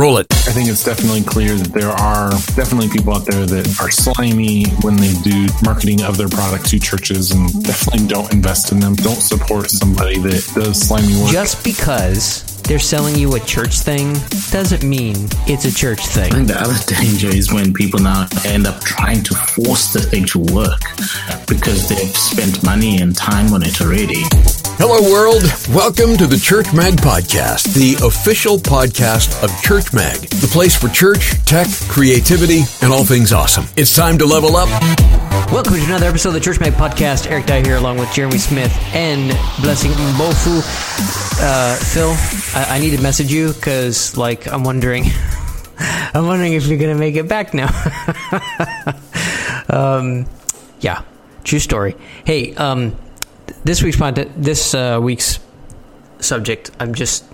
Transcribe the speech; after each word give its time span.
Roll 0.00 0.16
it. 0.16 0.28
I 0.30 0.52
think 0.52 0.70
it's 0.70 0.82
definitely 0.82 1.22
clear 1.22 1.54
that 1.56 1.74
there 1.74 1.90
are 1.90 2.30
definitely 2.56 2.88
people 2.88 3.12
out 3.12 3.26
there 3.26 3.44
that 3.44 3.68
are 3.82 3.90
slimy 3.90 4.64
when 4.80 4.96
they 4.96 5.12
do 5.20 5.46
marketing 5.62 6.00
of 6.00 6.16
their 6.16 6.30
product 6.30 6.70
to 6.70 6.80
churches 6.80 7.32
and 7.32 7.62
definitely 7.62 8.06
don't 8.06 8.32
invest 8.32 8.72
in 8.72 8.80
them. 8.80 8.94
Don't 8.94 9.20
support 9.20 9.68
somebody 9.68 10.18
that 10.20 10.52
does 10.54 10.88
slimy 10.88 11.20
work. 11.20 11.30
Just 11.30 11.62
because 11.62 12.49
they're 12.70 12.78
selling 12.78 13.16
you 13.16 13.34
a 13.34 13.40
church 13.40 13.80
thing 13.80 14.12
doesn't 14.52 14.84
mean 14.84 15.16
it's 15.48 15.64
a 15.64 15.74
church 15.74 16.06
thing. 16.06 16.32
I 16.32 16.36
think 16.36 16.46
the 16.46 16.60
other 16.60 16.78
danger 16.86 17.26
is 17.26 17.52
when 17.52 17.74
people 17.74 17.98
now 17.98 18.28
end 18.44 18.68
up 18.68 18.80
trying 18.82 19.24
to 19.24 19.34
force 19.34 19.92
the 19.92 19.98
thing 19.98 20.24
to 20.26 20.38
work 20.54 20.78
because 21.48 21.88
they've 21.88 22.16
spent 22.16 22.64
money 22.64 23.00
and 23.00 23.16
time 23.16 23.52
on 23.52 23.64
it 23.64 23.80
already. 23.80 24.22
Hello, 24.78 25.02
world. 25.10 25.42
Welcome 25.74 26.16
to 26.18 26.28
the 26.28 26.38
Church 26.38 26.72
Mag 26.72 26.94
Podcast, 26.94 27.74
the 27.74 28.06
official 28.06 28.56
podcast 28.56 29.42
of 29.42 29.50
Church 29.62 29.92
Mag, 29.92 30.20
the 30.20 30.48
place 30.52 30.76
for 30.76 30.88
church, 30.90 31.44
tech, 31.46 31.66
creativity, 31.88 32.62
and 32.82 32.92
all 32.92 33.04
things 33.04 33.32
awesome. 33.32 33.66
It's 33.76 33.96
time 33.96 34.16
to 34.18 34.26
level 34.26 34.54
up. 34.54 34.68
Welcome 35.50 35.74
to 35.74 35.84
another 35.84 36.06
episode 36.06 36.28
of 36.28 36.34
the 36.34 36.40
Church 36.40 36.60
Mag 36.60 36.74
Podcast. 36.74 37.28
Eric 37.28 37.46
Dye 37.46 37.62
here, 37.62 37.76
along 37.76 37.98
with 37.98 38.12
Jeremy 38.12 38.38
Smith 38.38 38.72
and 38.94 39.30
Blessing 39.60 39.90
Mbofu. 39.90 40.62
Uh, 41.42 41.74
Phil, 41.76 42.14
I-, 42.54 42.76
I 42.76 42.78
need 42.78 42.90
to 42.96 43.02
message 43.02 43.32
you 43.32 43.52
because, 43.52 44.16
like, 44.16 44.46
I'm 44.46 44.64
wondering, 44.64 45.04
I'm 45.78 46.26
wondering 46.26 46.54
if 46.54 46.66
you're 46.66 46.78
gonna 46.78 46.94
make 46.96 47.16
it 47.16 47.28
back 47.28 47.54
now. 47.54 47.68
um, 49.68 50.26
yeah, 50.80 51.02
true 51.44 51.58
story. 51.58 51.96
Hey, 52.24 52.54
um, 52.56 52.96
this 53.64 53.82
week's 53.82 53.96
pod- 53.96 54.32
this 54.36 54.74
uh, 54.74 54.98
week's 55.00 55.38
subject. 56.18 56.70
I'm 56.80 56.94
just 56.94 57.24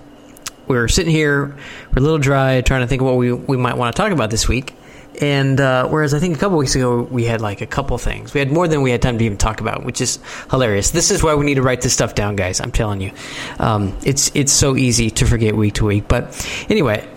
we're 0.69 0.89
sitting 0.89 1.13
here, 1.13 1.57
we're 1.93 1.99
a 1.99 2.01
little 2.01 2.19
dry, 2.19 2.61
trying 2.61 2.81
to 2.83 2.87
think 2.87 3.01
of 3.01 3.07
what 3.07 3.17
we 3.17 3.33
we 3.33 3.57
might 3.57 3.77
want 3.77 3.95
to 3.95 4.03
talk 4.03 4.13
about 4.13 4.31
this 4.31 4.49
week. 4.49 4.75
And 5.21 5.61
uh, 5.61 5.89
whereas 5.89 6.15
I 6.15 6.19
think 6.19 6.37
a 6.37 6.39
couple 6.39 6.59
weeks 6.59 6.75
ago 6.75 7.03
we 7.03 7.25
had 7.25 7.41
like 7.41 7.61
a 7.61 7.67
couple 7.67 7.97
things, 7.99 8.35
we 8.35 8.41
had 8.41 8.51
more 8.51 8.69
than 8.69 8.83
we 8.83 8.91
had 8.91 9.03
time 9.03 9.19
to 9.19 9.25
even 9.25 9.39
talk 9.39 9.61
about, 9.61 9.85
which 9.85 10.01
is 10.01 10.19
hilarious. 10.51 10.91
This 10.91 11.11
is 11.11 11.23
why 11.23 11.35
we 11.35 11.47
need 11.47 11.55
to 11.55 11.63
write 11.63 11.81
this 11.81 11.93
stuff 11.93 12.15
down, 12.15 12.37
guys. 12.37 12.61
I'm 12.61 12.73
telling 12.73 13.01
you, 13.01 13.13
um, 13.59 13.97
it's 14.05 14.31
it's 14.35 14.53
so 14.53 14.77
easy 14.77 15.11
to 15.11 15.27
forget 15.27 15.57
week 15.57 15.75
to 15.75 15.87
week. 15.87 16.09
But 16.09 16.47
anyway, 16.69 17.09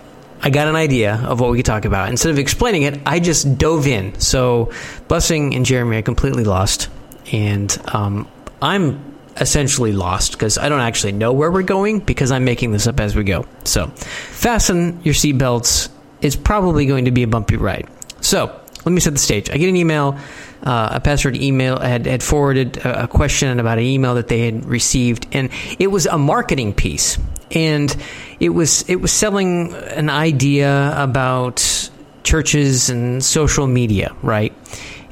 I 0.42 0.50
got 0.50 0.68
an 0.68 0.76
idea 0.76 1.16
of 1.16 1.40
what 1.40 1.50
we 1.50 1.58
could 1.58 1.66
talk 1.66 1.84
about. 1.84 2.08
Instead 2.08 2.30
of 2.30 2.38
explaining 2.38 2.82
it, 2.82 3.00
I 3.04 3.20
just 3.20 3.58
dove 3.58 3.86
in. 3.86 4.18
So 4.20 4.72
Blessing 5.08 5.54
and 5.54 5.66
Jeremy 5.66 5.98
are 5.98 6.02
completely 6.02 6.44
lost, 6.44 6.88
and 7.32 7.76
um, 7.92 8.26
I'm 8.62 9.10
essentially 9.36 9.92
lost 9.92 10.32
because 10.32 10.58
I 10.58 10.68
don't 10.68 10.80
actually 10.80 11.12
know 11.12 11.32
where 11.32 11.50
we're 11.50 11.62
going 11.62 12.00
because 12.00 12.30
I'm 12.30 12.44
making 12.44 12.72
this 12.72 12.86
up 12.86 13.00
as 13.00 13.14
we 13.14 13.24
go. 13.24 13.46
So 13.64 13.88
fasten 13.88 15.00
your 15.02 15.14
seatbelts. 15.14 15.88
It's 16.20 16.36
probably 16.36 16.86
going 16.86 17.06
to 17.06 17.10
be 17.10 17.22
a 17.22 17.26
bumpy 17.26 17.56
ride. 17.56 17.88
So 18.20 18.60
let 18.84 18.92
me 18.92 19.00
set 19.00 19.12
the 19.12 19.18
stage. 19.18 19.50
I 19.50 19.56
get 19.56 19.68
an 19.68 19.76
email. 19.76 20.18
Uh, 20.62 20.88
a 20.92 21.00
pastor 21.00 21.30
had 21.30 21.40
email 21.40 21.78
had, 21.78 22.06
had 22.06 22.22
forwarded 22.22 22.78
a, 22.78 23.04
a 23.04 23.08
question 23.08 23.60
about 23.60 23.78
an 23.78 23.84
email 23.84 24.14
that 24.14 24.28
they 24.28 24.44
had 24.44 24.64
received, 24.66 25.26
and 25.32 25.50
it 25.78 25.88
was 25.88 26.06
a 26.06 26.18
marketing 26.18 26.74
piece, 26.74 27.18
and 27.50 27.94
it 28.40 28.50
was 28.50 28.88
it 28.88 28.96
was 28.96 29.12
selling 29.12 29.74
an 29.74 30.10
idea 30.10 30.94
about 30.96 31.90
churches 32.24 32.90
and 32.90 33.24
social 33.24 33.66
media, 33.66 34.14
right? 34.22 34.54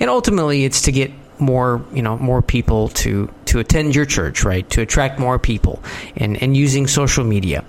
And 0.00 0.10
ultimately, 0.10 0.64
it's 0.64 0.82
to 0.82 0.92
get 0.92 1.10
more 1.38 1.84
you 1.92 2.02
know 2.02 2.18
more 2.18 2.42
people 2.42 2.88
to 2.88 3.30
to 3.48 3.58
attend 3.58 3.94
your 3.94 4.04
church 4.04 4.44
right 4.44 4.68
to 4.70 4.80
attract 4.80 5.18
more 5.18 5.38
people 5.38 5.82
and 6.16 6.40
and 6.42 6.56
using 6.56 6.86
social 6.86 7.24
media. 7.24 7.64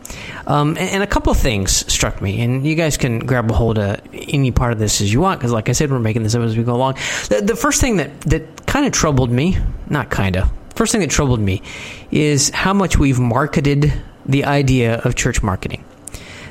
Um, 0.48 0.70
and, 0.70 0.90
and, 0.90 1.04
a 1.04 1.08
couple 1.08 1.32
of 1.32 1.38
things 1.38 1.92
struck 1.92 2.22
me 2.22 2.42
and 2.42 2.66
you 2.66 2.76
guys 2.76 2.98
can 2.98 3.20
grab 3.20 3.50
a 3.52 3.54
hold 3.54 3.78
of 3.78 4.00
any 4.14 4.52
part 4.52 4.74
of 4.74 4.80
this 4.80 5.02
as 5.02 5.12
you 5.14 5.22
want 5.22 5.40
because 5.40 5.52
like 5.52 5.70
i 5.70 5.72
said 5.74 5.92
we're 5.92 6.00
making 6.00 6.24
this 6.24 6.36
up 6.36 6.42
as 6.42 6.58
we 6.58 6.64
go 6.64 6.76
along. 6.76 6.96
The, 7.30 7.42
the 7.42 7.56
first 7.56 7.82
thing 7.82 7.98
that 7.98 8.22
that 8.22 8.66
kind 8.66 8.86
of 8.86 8.92
troubled 8.92 9.32
me 9.32 9.58
not 9.90 10.10
kind 10.10 10.36
of 10.36 10.52
first 10.76 10.94
thing 10.94 11.02
that 11.02 11.10
troubled 11.10 11.42
me 11.42 11.62
is 12.10 12.50
how 12.52 12.74
much 12.74 12.98
we've 12.98 13.20
marketed 13.20 13.92
the 14.26 14.46
idea 14.46 15.00
of 15.00 15.16
church 15.16 15.44
marketing. 15.44 15.84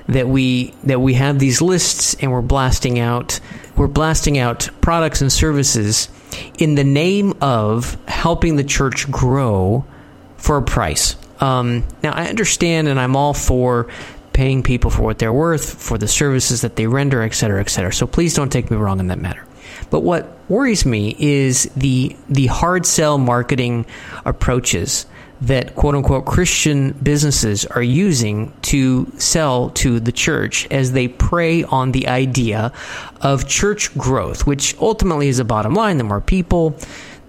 That 0.09 0.29
we 0.29 0.75
that 0.85 1.01
we 1.01 1.15
have 1.15 1.39
these 1.39 1.63
lists 1.63 2.15
and 2.15 2.33
we're 2.33 2.43
blasting 2.43 2.99
out 2.99 3.41
we're 3.77 3.89
blasting 3.89 4.39
out 4.39 4.69
products 4.81 5.21
and 5.21 5.31
services 5.33 6.09
in 6.59 6.75
the 6.75 6.85
name 6.85 7.35
of 7.41 7.97
helping 8.07 8.57
the 8.57 8.65
church 8.65 9.11
grow 9.11 9.85
for 10.37 10.57
a 10.57 10.63
price. 10.63 11.17
Um, 11.41 11.85
now, 12.03 12.13
I 12.13 12.27
understand 12.27 12.89
and 12.89 12.99
I'm 12.99 13.17
all 13.17 13.35
for 13.35 13.89
paying 14.33 14.63
people 14.63 14.91
for 14.91 15.03
what 15.03 15.19
they're 15.19 15.33
worth, 15.33 15.83
for 15.83 15.99
the 15.99 16.09
services 16.09 16.61
that 16.61 16.77
they 16.77 16.87
render, 16.87 17.23
et 17.23 17.35
cetera, 17.35 17.61
et 17.61 17.69
cetera. 17.69 17.93
So 17.93 18.07
please 18.07 18.35
don't 18.35 18.51
take 18.51 18.71
me 18.71 18.77
wrong 18.77 19.01
in 19.01 19.09
that 19.09 19.19
matter. 19.19 19.45
But 19.91 20.01
what 20.01 20.39
worries 20.49 20.87
me 20.87 21.15
is 21.19 21.65
the 21.77 22.17
the 22.29 22.47
hard 22.47 22.87
sell 22.87 23.19
marketing 23.19 23.87
approaches 24.25 25.07
that 25.41 25.75
quote 25.77 25.95
unquote 25.95 26.27
Christian 26.27 26.93
businesses 26.93 27.65
are 27.67 27.83
using 27.83 28.53
to 28.63 29.11
sell 29.19 29.71
to 29.71 30.01
the 30.01 30.13
church 30.13 30.67
as 30.71 30.93
they 30.93 31.09
prey 31.09 31.63
on 31.65 31.93
the 31.93 32.09
idea 32.09 32.73
of 33.21 33.47
church 33.47 33.97
growth, 33.97 34.47
which 34.47 34.77
ultimately 34.79 35.29
is 35.29 35.39
a 35.39 35.45
bottom 35.45 35.75
line. 35.75 35.99
The 35.99 36.05
more 36.05 36.21
people, 36.21 36.77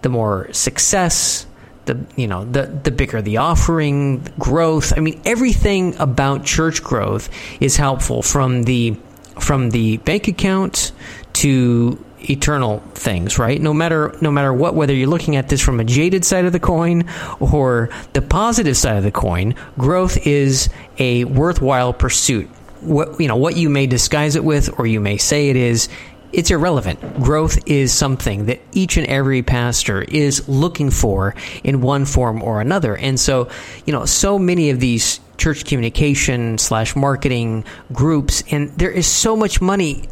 the 0.01 0.09
more 0.09 0.51
success, 0.53 1.45
the 1.85 1.99
you 2.15 2.27
know 2.27 2.45
the 2.45 2.65
the 2.67 2.91
bigger 2.91 3.21
the 3.21 3.37
offering, 3.37 4.23
growth. 4.39 4.93
I 4.95 5.01
mean, 5.01 5.21
everything 5.25 5.95
about 5.97 6.45
church 6.45 6.83
growth 6.83 7.29
is 7.59 7.77
helpful 7.77 8.21
from 8.21 8.63
the 8.63 8.97
from 9.41 9.69
the 9.71 9.97
bank 9.97 10.27
account 10.27 10.91
to 11.33 12.03
eternal 12.21 12.79
things, 12.93 13.39
right? 13.39 13.61
No 13.61 13.73
matter 13.73 14.15
no 14.21 14.31
matter 14.31 14.53
what, 14.53 14.75
whether 14.75 14.93
you're 14.93 15.07
looking 15.07 15.35
at 15.35 15.49
this 15.49 15.61
from 15.61 15.79
a 15.79 15.83
jaded 15.83 16.25
side 16.25 16.45
of 16.45 16.51
the 16.51 16.59
coin 16.59 17.05
or 17.39 17.89
the 18.13 18.21
positive 18.21 18.75
side 18.75 18.97
of 18.97 19.03
the 19.03 19.11
coin, 19.11 19.55
growth 19.77 20.27
is 20.27 20.69
a 20.97 21.23
worthwhile 21.25 21.93
pursuit. 21.93 22.47
What 22.81 23.19
you 23.19 23.27
know, 23.27 23.37
what 23.37 23.55
you 23.55 23.69
may 23.69 23.87
disguise 23.87 24.35
it 24.35 24.43
with, 24.43 24.79
or 24.79 24.87
you 24.87 24.99
may 24.99 25.17
say 25.17 25.49
it 25.49 25.55
is, 25.55 25.89
it's 26.31 26.51
irrelevant. 26.51 27.21
Growth 27.21 27.57
is 27.65 27.91
something 27.91 28.45
that 28.45 28.61
each 28.71 28.97
and 28.97 29.07
every 29.07 29.41
pastor 29.41 30.01
is 30.01 30.47
looking 30.47 30.91
for 30.91 31.35
in 31.63 31.81
one 31.81 32.05
form 32.05 32.43
or 32.43 32.61
another. 32.61 32.95
And 32.95 33.19
so, 33.19 33.49
you 33.85 33.93
know, 33.93 34.05
so 34.05 34.37
many 34.37 34.69
of 34.69 34.79
these 34.79 35.19
church 35.39 35.65
communication 35.65 36.59
slash 36.59 36.95
marketing 36.95 37.65
groups, 37.91 38.43
and 38.51 38.69
there 38.77 38.91
is 38.91 39.07
so 39.07 39.35
much 39.35 39.61
money 39.61 40.07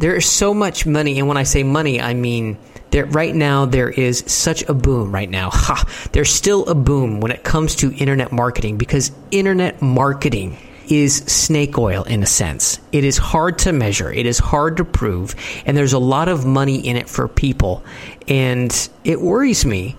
there 0.00 0.16
is 0.16 0.24
so 0.24 0.54
much 0.54 0.86
money, 0.86 1.18
and 1.18 1.28
when 1.28 1.36
I 1.36 1.42
say 1.42 1.62
money, 1.62 2.00
I 2.00 2.14
mean 2.14 2.56
there 2.90 3.04
right 3.04 3.34
now 3.34 3.66
there 3.66 3.90
is 3.90 4.24
such 4.26 4.62
a 4.62 4.72
boom 4.72 5.12
right 5.14 5.28
now. 5.28 5.50
Ha, 5.52 5.84
there's 6.12 6.30
still 6.30 6.66
a 6.66 6.74
boom 6.74 7.20
when 7.20 7.30
it 7.30 7.44
comes 7.44 7.76
to 7.76 7.92
internet 7.92 8.32
marketing 8.32 8.78
because 8.78 9.12
internet 9.30 9.82
marketing 9.82 10.56
is 10.88 11.16
snake 11.16 11.78
oil 11.78 12.02
in 12.04 12.22
a 12.22 12.26
sense. 12.26 12.80
It 12.92 13.04
is 13.04 13.18
hard 13.18 13.58
to 13.60 13.72
measure, 13.72 14.10
it 14.10 14.24
is 14.24 14.38
hard 14.38 14.78
to 14.78 14.86
prove, 14.86 15.34
and 15.66 15.76
there's 15.76 15.92
a 15.92 15.98
lot 15.98 16.28
of 16.28 16.46
money 16.46 16.78
in 16.78 16.96
it 16.96 17.08
for 17.08 17.28
people. 17.28 17.84
And 18.26 18.72
it 19.04 19.20
worries 19.20 19.66
me 19.66 19.96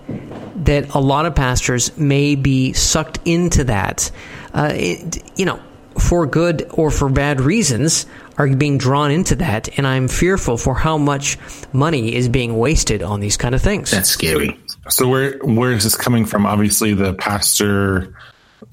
that 0.56 0.94
a 0.94 1.00
lot 1.00 1.26
of 1.26 1.34
pastors 1.36 1.96
may 1.96 2.34
be 2.34 2.72
sucked 2.72 3.20
into 3.24 3.64
that. 3.64 4.10
Uh, 4.54 4.72
it, 4.74 5.38
you 5.38 5.46
know, 5.46 5.60
for 5.98 6.26
good 6.26 6.66
or 6.70 6.90
for 6.90 7.08
bad 7.08 7.40
reasons, 7.40 8.06
are 8.38 8.48
being 8.48 8.78
drawn 8.78 9.10
into 9.10 9.36
that, 9.36 9.78
and 9.78 9.86
I'm 9.86 10.08
fearful 10.08 10.56
for 10.56 10.74
how 10.74 10.98
much 10.98 11.38
money 11.72 12.14
is 12.14 12.28
being 12.28 12.56
wasted 12.56 13.02
on 13.02 13.20
these 13.20 13.36
kind 13.36 13.54
of 13.54 13.62
things. 13.62 13.90
That's 13.90 14.08
scary. 14.08 14.58
So 14.88 15.08
where 15.08 15.38
where 15.38 15.72
is 15.72 15.84
this 15.84 15.94
coming 15.94 16.24
from? 16.24 16.46
Obviously, 16.46 16.94
the 16.94 17.14
pastor 17.14 18.14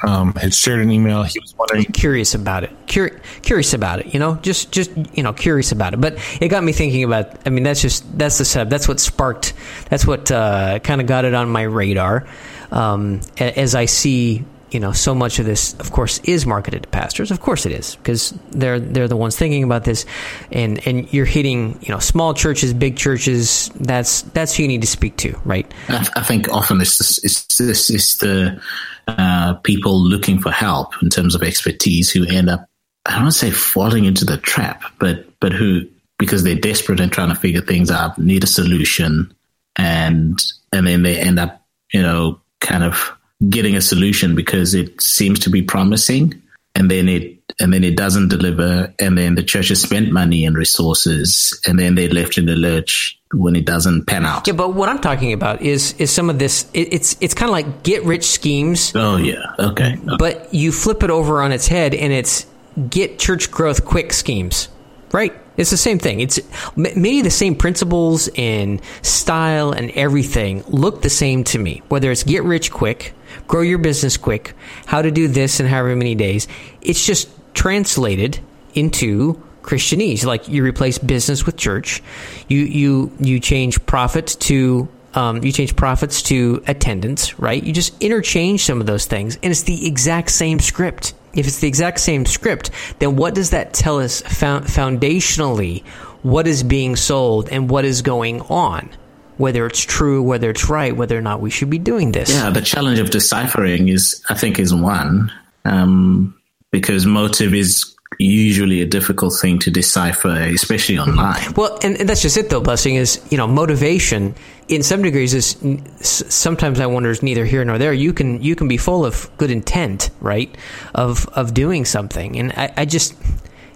um, 0.02 0.34
had 0.34 0.54
shared 0.54 0.80
an 0.80 0.92
email. 0.92 1.24
He 1.24 1.40
was 1.40 1.54
wondering, 1.58 1.86
curious 1.86 2.34
about 2.36 2.64
it, 2.64 2.72
Cur- 2.88 3.20
curious 3.42 3.74
about 3.74 4.00
it. 4.00 4.14
You 4.14 4.20
know, 4.20 4.36
just 4.36 4.72
just 4.72 4.92
you 5.14 5.24
know, 5.24 5.34
curious 5.34 5.72
about 5.72 5.94
it. 5.94 6.02
But 6.02 6.18
it 6.42 6.48
got 6.48 6.64
me 6.64 6.72
thinking 6.72 7.04
about. 7.04 7.46
I 7.46 7.50
mean, 7.50 7.64
that's 7.64 7.82
just 7.82 8.18
that's 8.18 8.38
the 8.38 8.46
setup. 8.46 8.70
That's 8.70 8.88
what 8.88 9.00
sparked. 9.00 9.54
That's 9.90 10.06
what 10.06 10.32
uh, 10.32 10.80
kind 10.80 11.02
of 11.02 11.08
got 11.08 11.25
it 11.25 11.34
on 11.34 11.50
my 11.50 11.64
radar. 11.64 12.28
Um, 12.72 13.22
as 13.40 13.75
I 13.75 13.86
see 13.86 14.46
you 14.71 14.80
know, 14.80 14.92
so 14.92 15.16
much 15.16 15.39
of 15.39 15.45
this, 15.45 15.74
of 15.75 15.92
course, 15.92 16.19
is 16.19 16.45
marketed 16.45 16.83
to 16.83 16.89
pastors. 16.89 17.31
Of 17.31 17.39
course, 17.39 17.66
it 17.66 17.71
is 17.71 17.95
because 17.95 18.33
they're 18.51 18.80
they're 18.80 19.07
the 19.07 19.18
ones 19.18 19.36
thinking 19.36 19.63
about 19.63 19.83
this, 19.83 20.06
and 20.51 20.86
and 20.88 21.12
you're 21.13 21.25
hitting 21.25 21.80
you 21.81 21.94
know 21.94 22.00
small 22.00 22.33
churches, 22.33 22.74
big 22.74 22.98
churches. 22.98 23.69
That's 23.75 24.21
that's 24.21 24.56
who 24.56 24.63
you 24.63 24.68
need 24.68 24.81
to 24.81 24.88
speak 24.88 25.18
to, 25.18 25.39
right? 25.45 25.71
I, 25.88 26.07
I 26.18 26.24
think 26.24 26.50
often 26.50 26.81
it's 26.81 26.98
this, 26.98 27.89
it's 27.89 28.18
the 28.18 28.62
uh, 29.07 29.56
people 29.56 30.00
looking 30.00 30.39
for 30.39 30.51
help 30.51 30.94
in 31.01 31.10
terms 31.10 31.36
of 31.36 31.44
expertise 31.44 32.12
who 32.12 32.25
end 32.25 32.50
up 32.50 32.69
I 33.06 33.13
don't 33.13 33.24
want 33.24 33.33
to 33.33 33.39
say 33.39 33.51
falling 33.51 34.06
into 34.06 34.25
the 34.25 34.38
trap, 34.38 34.83
but 35.00 35.25
but 35.39 35.51
who 35.51 35.88
because 36.18 36.44
they're 36.44 36.56
desperate 36.56 37.00
and 37.00 37.12
trying 37.12 37.30
to 37.30 37.36
figure 37.36 37.62
things 37.62 37.89
out 37.89 38.19
need 38.19 38.44
a 38.44 38.48
solution, 38.48 39.33
and 39.77 40.39
and 40.72 40.86
then 40.86 41.01
they 41.01 41.18
end 41.18 41.39
up 41.39 41.65
you 41.92 42.01
know 42.01 42.39
kind 42.60 42.83
of 42.83 43.12
getting 43.47 43.75
a 43.75 43.81
solution 43.81 44.36
because 44.36 44.74
it 44.74 45.01
seems 45.01 45.39
to 45.39 45.50
be 45.50 45.62
promising 45.62 46.41
and 46.75 46.89
then 46.89 47.07
it 47.07 47.39
and 47.59 47.74
then 47.74 47.83
it 47.83 47.97
doesn't 47.97 48.30
deliver, 48.30 48.94
and 49.00 49.18
then 49.18 49.36
the 49.36 49.44
church 49.44 49.69
has 49.69 49.81
spent 49.81 50.12
money 50.12 50.45
and 50.45 50.56
resources, 50.56 51.59
and 51.68 51.80
then 51.80 51.95
they're 51.95 52.09
left 52.09 52.38
in 52.38 52.45
the 52.45 52.56
lurch 52.56 53.19
when 53.33 53.56
it 53.56 53.65
doesn't 53.65 54.06
pan 54.06 54.25
out. 54.25 54.47
Yeah, 54.47 54.53
but 54.53 54.74
what 54.74 54.88
I'm 54.88 55.00
talking 55.00 55.33
about 55.33 55.62
is 55.62 55.94
is 55.94 56.12
some 56.12 56.30
of 56.30 56.39
this. 56.39 56.69
It, 56.74 56.94
it's 56.94 57.18
it's 57.21 57.33
kind 57.33 57.50
of 57.50 57.53
like 57.53 57.83
get 57.83 58.03
rich 58.03 58.24
schemes. 58.24 58.94
Oh 58.95 59.18
yeah, 59.18 59.44
okay. 59.57 59.94
okay. 59.94 60.15
But 60.18 60.53
you 60.53 60.71
flip 60.71 61.03
it 61.03 61.09
over 61.09 61.41
on 61.41 61.51
its 61.51 61.68
head, 61.68 61.94
and 61.94 62.13
it's 62.13 62.45
get 62.89 63.19
church 63.19 63.51
growth 63.51 63.83
quick 63.83 64.13
schemes, 64.13 64.69
right? 65.12 65.33
It's 65.57 65.71
the 65.71 65.77
same 65.77 66.00
thing. 66.00 66.21
It's 66.21 66.39
maybe 66.77 67.21
the 67.21 67.30
same 67.30 67.56
principles 67.56 68.30
and 68.38 68.81
style 69.01 69.74
and 69.74 69.91
everything 69.91 70.63
look 70.68 71.01
the 71.01 71.09
same 71.09 71.44
to 71.45 71.59
me. 71.59 71.81
Whether 71.89 72.12
it's 72.12 72.24
get 72.24 72.45
rich 72.45 72.71
quick, 72.71 73.13
grow 73.48 73.62
your 73.62 73.78
business 73.78 74.18
quick, 74.18 74.54
how 74.86 75.02
to 75.02 75.12
do 75.12 75.28
this 75.28 75.60
in 75.60 75.66
however 75.66 75.96
many 75.96 76.16
days. 76.16 76.48
It's 76.81 77.06
just 77.06 77.30
translated 77.54 78.40
into 78.74 79.42
Christianese. 79.62 80.26
Like 80.26 80.48
you 80.48 80.64
replace 80.64 80.98
business 80.98 81.46
with 81.46 81.58
church. 81.58 82.02
You 82.48 82.60
you 82.60 83.12
you 83.20 83.40
change 83.40 83.86
profit 83.86 84.38
to 84.42 84.88
um, 85.14 85.44
you 85.44 85.52
change 85.52 85.76
profits 85.76 86.22
to 86.24 86.64
attendance, 86.68 87.40
right? 87.40 87.62
You 87.62 87.74
just 87.74 88.02
interchange 88.02 88.64
some 88.64 88.80
of 88.80 88.88
those 88.88 89.06
things, 89.06 89.38
and 89.42 89.52
it's 89.52 89.64
the 89.64 89.88
exact 89.88 90.32
same 90.32 90.60
script. 90.60 91.14
If 91.34 91.48
it's 91.48 91.60
the 91.60 91.68
exact 91.68 92.00
same 92.00 92.25
script, 92.25 92.72
then 93.00 93.16
what 93.16 93.36
does 93.36 93.52
that 93.52 93.74
tell 93.74 94.00
us 94.00 94.22
foundationally? 94.24 95.86
What 96.22 96.48
is 96.48 96.64
being 96.64 96.96
sold 96.96 97.50
and 97.50 97.70
what 97.70 97.86
is 97.86 98.02
going 98.02 98.42
on? 98.42 98.90
Whether 99.39 99.65
it's 99.65 99.80
true, 99.80 100.21
whether 100.21 100.50
it's 100.50 100.69
right, 100.69 100.95
whether 100.95 101.18
or 101.18 101.21
not 101.21 101.39
we 101.39 101.50
should 101.50 101.69
be 101.69 101.80
doing 101.80 102.12
this. 102.12 102.30
Yeah, 102.30 102.50
the 102.50 102.62
challenge 102.62 103.00
of 103.00 103.09
deciphering 103.09 103.88
is, 103.88 104.21
I 104.30 104.36
think, 104.36 104.59
is 104.59 104.74
one 104.74 105.31
um, 105.63 106.38
because 106.71 107.06
motive 107.06 107.53
is 107.53 107.95
usually 108.18 108.81
a 108.81 108.86
difficult 108.86 109.33
thing 109.39 109.59
to 109.59 109.71
decipher, 109.71 110.30
especially 110.30 110.97
online. 111.00 111.53
Well, 111.56 111.80
and, 111.81 111.97
and, 111.97 112.09
that's 112.09 112.21
just 112.21 112.36
it, 112.36 112.50
though. 112.50 112.59
Blessing 112.59 112.95
is, 112.95 113.21
you 113.31 113.38
know, 113.38 113.47
motivation 113.47 114.36
in 114.68 114.83
some 114.83 115.01
degrees 115.01 115.33
is 115.33 115.56
sometimes 116.01 116.80
I 116.80 116.86
wonder 116.86 117.09
is 117.09 117.24
neither 117.24 117.45
here 117.45 117.63
nor 117.63 117.77
there. 117.77 117.94
You 117.94 118.13
can 118.13 118.41
you 118.41 118.56
can 118.56 118.68
be 118.68 118.77
full 118.77 119.06
of 119.06 119.30
good 119.38 119.51
intent, 119.51 120.09
right, 120.19 120.53
of 120.94 121.27
of 121.30 121.53
doing 121.53 121.86
something, 121.86 122.38
and 122.38 122.51
I, 122.53 122.74
I 122.77 122.86
just 122.86 123.15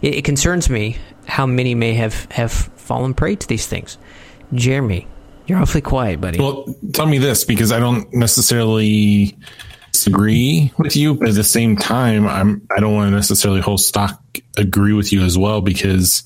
it, 0.02 0.16
it 0.16 0.26
concerns 0.26 0.70
me 0.70 0.98
how 1.26 1.46
many 1.46 1.74
may 1.74 1.94
have 1.94 2.30
have 2.32 2.52
fallen 2.52 3.14
prey 3.14 3.36
to 3.36 3.48
these 3.48 3.66
things. 3.66 3.98
Jeremy, 4.54 5.08
you're 5.48 5.60
awfully 5.60 5.82
quiet, 5.82 6.22
buddy. 6.22 6.40
Well, 6.40 6.66
tell 6.94 7.06
me 7.06 7.18
this 7.18 7.44
because 7.44 7.72
I 7.72 7.80
don't 7.80 8.12
necessarily 8.14 9.38
disagree 9.92 10.72
with 10.78 10.96
you, 10.96 11.16
but 11.16 11.30
at 11.30 11.36
the 11.36 11.44
same 11.44 11.78
time, 11.78 12.28
I'm 12.28 12.68
I 12.76 12.80
don't 12.80 12.94
want 12.94 13.10
to 13.10 13.16
necessarily 13.16 13.62
whole 13.62 13.78
stock 13.78 14.22
agree 14.58 14.94
with 14.94 15.12
you 15.12 15.24
as 15.24 15.38
well 15.38 15.62
because 15.62 16.24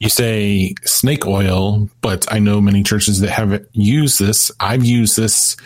you 0.00 0.08
say 0.08 0.74
snake 0.84 1.26
oil, 1.26 1.88
but 2.00 2.30
I 2.32 2.38
know 2.38 2.60
many 2.60 2.82
churches 2.82 3.20
that 3.20 3.30
haven't 3.30 3.68
used 3.72 4.18
this. 4.18 4.50
I've 4.60 4.84
used 4.84 5.16
this 5.16 5.56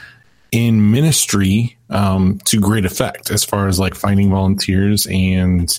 in 0.53 0.91
ministry 0.91 1.77
um, 1.91 2.39
to 2.47 2.61
great 2.61 2.85
effect 2.85 3.31
as 3.31 3.45
far 3.45 3.69
as 3.69 3.79
like 3.79 3.95
finding 3.95 4.31
volunteers 4.31 5.07
and 5.07 5.79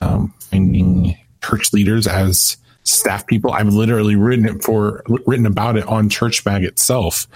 um, 0.00 0.34
finding 0.50 1.16
church 1.42 1.72
leaders 1.72 2.06
as 2.06 2.56
staff 2.84 3.26
people. 3.26 3.52
I've 3.52 3.72
literally 3.72 4.16
written 4.16 4.46
it 4.46 4.62
for 4.62 5.02
written 5.26 5.46
about 5.46 5.76
it 5.76 5.86
on 5.86 6.08
Churchmag 6.08 6.64
itself 6.64 7.26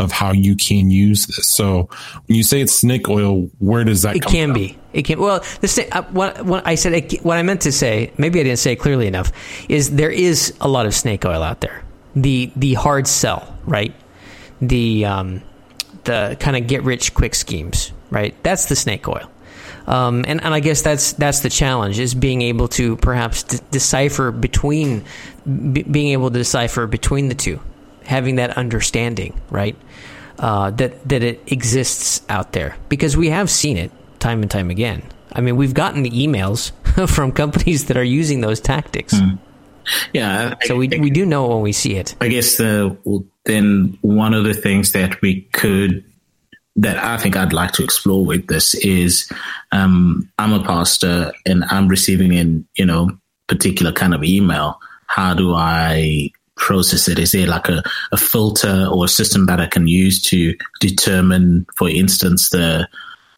of 0.00 0.10
how 0.10 0.32
you 0.32 0.56
can 0.56 0.90
use 0.90 1.26
this. 1.26 1.46
So 1.46 1.88
when 2.26 2.36
you 2.36 2.42
say 2.42 2.60
it's 2.60 2.72
snake 2.72 3.08
oil, 3.08 3.50
where 3.58 3.84
does 3.84 4.02
that? 4.02 4.16
It 4.16 4.24
can 4.24 4.48
from? 4.48 4.54
be. 4.54 4.78
It 4.92 5.02
can. 5.04 5.20
Well, 5.20 5.40
the 5.60 5.88
uh, 5.92 6.02
what, 6.10 6.44
what 6.44 6.66
I 6.66 6.74
said, 6.74 7.12
what 7.22 7.36
I 7.36 7.42
meant 7.42 7.62
to 7.62 7.72
say, 7.72 8.12
maybe 8.16 8.40
I 8.40 8.44
didn't 8.44 8.58
say 8.58 8.72
it 8.72 8.76
clearly 8.76 9.06
enough, 9.06 9.30
is 9.68 9.90
there 9.90 10.10
is 10.10 10.54
a 10.60 10.68
lot 10.68 10.86
of 10.86 10.94
snake 10.94 11.24
oil 11.24 11.42
out 11.42 11.60
there. 11.60 11.84
The 12.16 12.50
the 12.56 12.74
hard 12.74 13.06
sell, 13.06 13.56
right? 13.66 13.94
The 14.60 15.04
um, 15.04 15.42
the 16.04 16.36
kind 16.40 16.56
of 16.56 16.66
get 16.66 16.82
rich 16.82 17.14
quick 17.14 17.34
schemes, 17.34 17.92
right? 18.10 18.34
That's 18.42 18.66
the 18.66 18.76
snake 18.76 19.06
oil. 19.06 19.30
Um, 19.86 20.24
and, 20.28 20.42
and 20.42 20.54
I 20.54 20.60
guess 20.60 20.82
that's 20.82 21.14
that's 21.14 21.40
the 21.40 21.50
challenge 21.50 21.98
is 21.98 22.14
being 22.14 22.42
able 22.42 22.68
to 22.68 22.96
perhaps 22.96 23.42
d- 23.44 23.58
decipher 23.70 24.30
between 24.30 25.04
b- 25.44 25.82
being 25.82 26.12
able 26.12 26.30
to 26.30 26.38
decipher 26.38 26.86
between 26.86 27.28
the 27.28 27.34
two 27.34 27.60
having 28.04 28.36
that 28.36 28.56
understanding, 28.56 29.38
right? 29.50 29.76
Uh, 30.38 30.70
that 30.70 31.08
that 31.08 31.22
it 31.22 31.52
exists 31.52 32.22
out 32.28 32.52
there 32.52 32.76
because 32.88 33.16
we 33.16 33.28
have 33.28 33.50
seen 33.50 33.76
it 33.76 33.90
time 34.18 34.42
and 34.42 34.50
time 34.50 34.70
again. 34.70 35.02
I 35.32 35.40
mean, 35.40 35.56
we've 35.56 35.74
gotten 35.74 36.02
the 36.02 36.10
emails 36.10 36.72
from 37.08 37.32
companies 37.32 37.86
that 37.86 37.96
are 37.96 38.04
using 38.04 38.40
those 38.40 38.60
tactics. 38.60 39.14
Mm. 39.14 39.38
Yeah, 40.12 40.54
so 40.62 40.76
we 40.76 40.88
I, 40.92 40.98
we 40.98 41.10
do 41.10 41.24
know 41.24 41.46
when 41.46 41.62
we 41.62 41.72
see 41.72 41.96
it. 41.96 42.14
I 42.20 42.28
guess 42.28 42.56
the 42.56 42.96
then 43.44 43.98
one 44.02 44.34
of 44.34 44.44
the 44.44 44.54
things 44.54 44.92
that 44.92 45.20
we 45.22 45.42
could 45.52 46.04
that 46.76 46.96
I 46.98 47.16
think 47.16 47.36
I'd 47.36 47.52
like 47.52 47.72
to 47.72 47.84
explore 47.84 48.24
with 48.24 48.46
this 48.46 48.74
is 48.74 49.30
um, 49.72 50.30
I'm 50.38 50.52
a 50.52 50.64
pastor 50.64 51.32
and 51.46 51.64
I'm 51.70 51.88
receiving 51.88 52.36
an 52.36 52.66
you 52.74 52.86
know 52.86 53.10
particular 53.48 53.92
kind 53.92 54.14
of 54.14 54.24
email. 54.24 54.80
How 55.06 55.34
do 55.34 55.54
I 55.54 56.30
process 56.56 57.08
it? 57.08 57.18
Is 57.18 57.32
there 57.32 57.46
like 57.46 57.68
a, 57.68 57.82
a 58.12 58.16
filter 58.16 58.86
or 58.86 59.06
a 59.06 59.08
system 59.08 59.46
that 59.46 59.60
I 59.60 59.66
can 59.66 59.88
use 59.88 60.22
to 60.24 60.54
determine, 60.80 61.66
for 61.76 61.88
instance, 61.88 62.50
the 62.50 62.88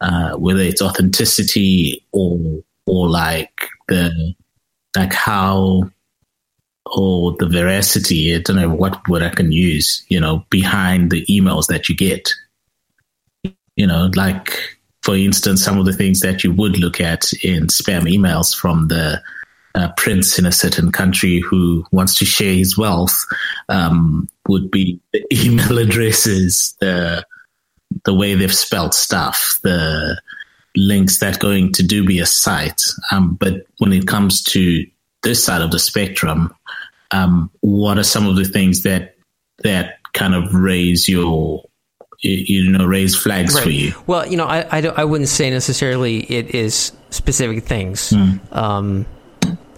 uh, 0.01 0.35
whether 0.35 0.61
it's 0.61 0.81
authenticity 0.81 2.05
or 2.11 2.61
or 2.85 3.09
like 3.09 3.69
the 3.87 4.35
like 4.95 5.13
how 5.13 5.89
or 6.85 7.35
the 7.39 7.47
veracity, 7.47 8.35
I 8.35 8.39
don't 8.39 8.57
know 8.57 8.69
what 8.69 9.07
word 9.07 9.23
I 9.23 9.29
can 9.29 9.51
use, 9.51 10.05
you 10.09 10.19
know, 10.19 10.45
behind 10.49 11.11
the 11.11 11.25
emails 11.25 11.67
that 11.67 11.89
you 11.89 11.95
get. 11.95 12.29
You 13.75 13.87
know, 13.87 14.09
like 14.15 14.59
for 15.01 15.15
instance, 15.15 15.63
some 15.63 15.77
of 15.77 15.85
the 15.85 15.93
things 15.93 16.21
that 16.21 16.43
you 16.43 16.53
would 16.53 16.79
look 16.79 17.01
at 17.01 17.33
in 17.43 17.67
spam 17.67 18.03
emails 18.03 18.55
from 18.55 18.87
the 18.87 19.21
uh, 19.75 19.89
prince 19.97 20.39
in 20.39 20.45
a 20.45 20.51
certain 20.51 20.91
country 20.91 21.39
who 21.39 21.85
wants 21.91 22.15
to 22.15 22.25
share 22.25 22.53
his 22.53 22.77
wealth 22.77 23.25
um, 23.69 24.29
would 24.47 24.71
be 24.71 24.99
the 25.11 25.23
email 25.45 25.77
addresses, 25.77 26.75
the 26.79 27.25
the 28.05 28.13
way 28.13 28.33
they've 28.33 28.53
spelled 28.53 28.93
stuff, 28.93 29.59
the 29.61 30.19
links 30.75 31.19
that 31.19 31.39
going 31.39 31.71
to 31.71 31.83
do 31.83 32.03
be 32.03 32.19
a 32.19 32.25
site. 32.25 32.81
Um, 33.11 33.35
but 33.35 33.67
when 33.77 33.93
it 33.93 34.07
comes 34.07 34.41
to 34.45 34.85
this 35.21 35.43
side 35.43 35.61
of 35.61 35.69
the 35.69 35.77
spectrum, 35.77 36.53
um, 37.11 37.51
what 37.61 37.99
are 37.99 38.03
some 38.03 38.25
of 38.25 38.35
the 38.35 38.45
things 38.45 38.83
that 38.83 39.15
that 39.59 39.99
kind 40.13 40.33
of 40.33 40.53
raise 40.53 41.07
your 41.07 41.63
you 42.23 42.71
know 42.71 42.85
raise 42.85 43.15
flags 43.15 43.53
right. 43.53 43.63
for 43.63 43.69
you 43.69 43.93
well 44.07 44.25
you 44.25 44.37
know 44.37 44.45
I, 44.45 44.61
I, 44.71 44.81
I, 44.87 45.03
wouldn't 45.03 45.27
say 45.27 45.49
necessarily 45.49 46.19
it 46.19 46.55
is 46.55 46.93
specific 47.09 47.65
things 47.65 48.11
mm. 48.11 48.39
um, 48.55 49.05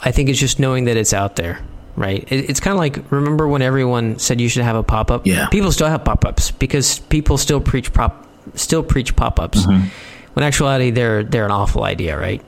I 0.06 0.12
think 0.12 0.30
it's 0.30 0.40
just 0.40 0.60
knowing 0.60 0.86
that 0.86 0.98
it's 0.98 1.14
out 1.14 1.36
there, 1.36 1.60
right? 1.96 2.24
It, 2.32 2.50
it's 2.50 2.60
kind 2.60 2.74
of 2.74 2.78
like 2.78 3.12
remember 3.12 3.48
when 3.48 3.64
everyone 3.64 4.20
said 4.20 4.40
you 4.40 4.50
should 4.50 4.64
have 4.64 4.76
a 4.76 4.84
pop 4.84 5.10
up. 5.12 5.26
Yeah, 5.26 5.48
people 5.50 5.72
still 5.72 5.88
have 5.88 6.06
pop 6.06 6.26
ups 6.26 6.52
because 6.52 7.00
people 7.00 7.38
still 7.38 7.60
preach 7.60 7.92
pop, 7.92 8.28
still 8.54 8.84
preach 8.84 9.16
pop 9.16 9.40
ups. 9.40 9.66
Mm-hmm. 9.66 9.88
When 10.34 10.44
actuality, 10.44 10.92
they're 10.92 11.24
they're 11.24 11.46
an 11.46 11.52
awful 11.52 11.84
idea, 11.84 12.18
right? 12.18 12.42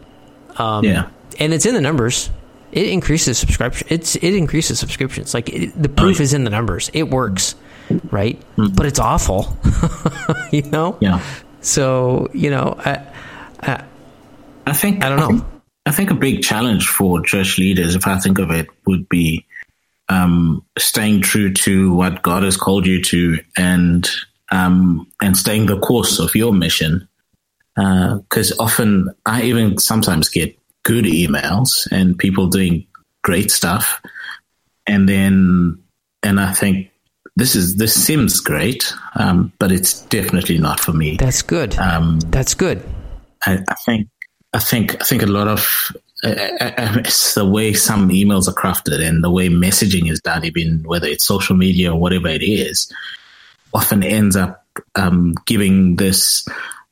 Um, 0.58 0.84
yeah, 0.84 1.10
and 1.40 1.54
it's 1.54 1.66
in 1.66 1.74
the 1.74 1.82
numbers. 1.82 2.30
It 2.72 2.90
increases 2.90 3.40
subscription. 3.40 3.88
It's 3.90 4.16
it 4.16 4.36
increases 4.36 4.80
subscriptions. 4.80 5.34
Like 5.34 5.50
it, 5.50 5.82
the 5.82 5.90
proof 5.90 6.18
oh, 6.18 6.20
yeah. 6.20 6.24
is 6.24 6.34
in 6.34 6.44
the 6.44 6.52
numbers. 6.52 6.92
It 6.94 7.10
works, 7.10 7.56
right? 8.12 8.40
Mm-hmm. 8.58 8.76
But 8.76 8.86
it's 8.86 9.00
awful, 9.00 9.58
you 10.52 10.64
know. 10.64 10.98
Yeah. 11.00 11.22
So 11.62 12.30
you 12.34 12.50
know, 12.50 12.76
I, 12.80 13.02
I, 13.62 13.84
I 14.66 14.74
think 14.74 15.04
I 15.04 15.10
don't 15.10 15.20
know. 15.20 15.26
I 15.26 15.28
think, 15.28 15.44
I 15.88 15.92
think 15.92 16.12
a 16.12 16.16
big 16.16 16.44
challenge 16.44 16.88
for 16.88 17.22
church 17.22 17.58
leaders, 17.58 17.96
if 17.96 18.08
I 18.08 18.20
think 18.20 18.40
of 18.40 18.52
it, 18.52 18.68
would 18.86 19.08
be 19.10 19.46
um, 20.10 20.66
staying 20.78 21.22
true 21.22 21.54
to 21.54 21.94
what 21.94 22.24
God 22.24 22.44
has 22.44 22.58
called 22.58 22.86
you 22.86 23.02
to, 23.04 23.40
and 23.58 24.10
um, 24.52 25.08
and 25.22 25.38
staying 25.38 25.68
the 25.68 25.80
course 25.80 26.20
of 26.20 26.36
your 26.36 26.54
mission. 26.54 27.08
Because 27.76 28.52
uh, 28.54 28.64
often 28.64 29.14
I 29.26 29.44
even 29.44 29.78
sometimes 29.78 30.30
get 30.30 30.58
good 30.84 31.06
emails 31.06 31.88
and 31.92 32.18
people 32.18 32.48
doing 32.48 32.88
great 33.24 33.52
stuff, 33.52 34.02
and 34.88 35.08
then 35.08 35.80
and 36.24 36.40
I 36.40 36.54
think 36.54 36.92
this 37.38 37.56
is 37.56 37.76
this 37.76 37.94
seems 37.94 38.40
great, 38.40 38.92
um, 39.16 39.54
but 39.60 39.72
it's 39.72 40.02
definitely 40.06 40.58
not 40.58 40.80
for 40.80 40.92
me. 40.92 41.18
That's 41.18 41.44
good. 41.44 41.78
Um, 41.78 42.20
That's 42.32 42.56
good. 42.56 42.84
I, 43.46 43.60
I 43.70 43.76
think 43.86 44.10
I 44.54 44.60
think 44.60 45.00
I 45.00 45.06
think 45.06 45.22
a 45.22 45.28
lot 45.28 45.48
of 45.48 45.96
uh, 46.24 46.30
uh, 46.30 46.72
uh, 46.78 46.94
it's 46.98 47.36
the 47.36 47.46
way 47.46 47.74
some 47.74 48.10
emails 48.10 48.48
are 48.48 48.54
crafted 48.54 49.08
and 49.08 49.24
the 49.24 49.30
way 49.30 49.50
messaging 49.50 50.10
is 50.10 50.20
done, 50.20 50.46
even 50.46 50.82
whether 50.84 51.08
it's 51.08 51.26
social 51.26 51.56
media 51.56 51.94
or 51.94 52.00
whatever 52.00 52.28
it 52.28 52.42
is, 52.42 52.92
often 53.72 54.04
ends 54.04 54.36
up 54.36 54.66
um, 54.96 55.36
giving 55.46 55.96
this 55.98 56.48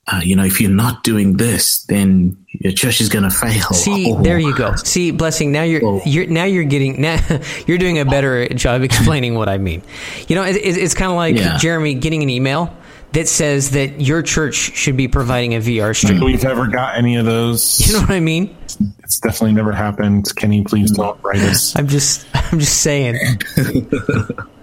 uh, 0.08 0.22
you 0.24 0.36
know, 0.36 0.44
if 0.44 0.62
you're 0.62 0.70
not 0.70 1.04
doing 1.04 1.38
this, 1.38 1.84
then 1.86 2.38
your 2.48 2.72
church 2.74 3.02
is 3.02 3.10
going 3.10 3.24
to 3.24 3.32
fail. 3.32 3.70
See, 3.72 4.12
oh. 4.12 4.22
there 4.22 4.38
you 4.38 4.56
go. 4.56 4.76
See, 4.76 5.10
blessing. 5.10 5.52
Now 5.52 5.64
you're 5.64 5.84
oh. 5.84 6.02
you're 6.06 6.28
now 6.28 6.44
you're 6.44 6.64
getting 6.64 7.02
now 7.02 7.20
you're 7.66 7.80
doing 7.80 7.98
a 7.98 8.06
better 8.06 8.48
job 8.50 8.84
explaining 8.84 9.34
what 9.34 9.50
I 9.50 9.58
mean. 9.58 9.82
You 10.28 10.36
know, 10.36 10.44
it, 10.44 10.58
it, 10.58 10.78
it's 10.78 10.94
kind 10.94 11.12
of 11.12 11.18
like 11.18 11.36
yeah. 11.36 11.58
Jeremy 11.58 11.96
getting 11.96 12.22
an 12.22 12.30
email 12.30 12.76
that 13.14 13.28
says 13.28 13.72
that 13.72 14.00
your 14.00 14.22
church 14.22 14.56
should 14.56 14.98
be 14.98 15.08
providing 15.08 15.56
a 15.56 15.60
VR 15.60 15.96
stream. 15.96 16.24
We've 16.24 16.44
ever 16.44 16.68
got 16.68 16.98
any 16.98 17.16
of 17.16 17.26
those. 17.26 17.80
You 17.88 17.94
know 17.94 18.02
what 18.02 18.12
I 18.12 18.20
mean? 18.20 18.56
It's 19.00 19.20
definitely 19.20 19.54
never 19.54 19.72
happened. 19.72 20.36
Can 20.36 20.52
you 20.52 20.64
please 20.66 20.92
don't 20.92 21.22
write 21.24 21.40
us. 21.40 21.76
I'm 21.76 21.88
just 21.88 22.28
I'm 22.34 22.60
just 22.60 22.82
saying. 22.82 23.18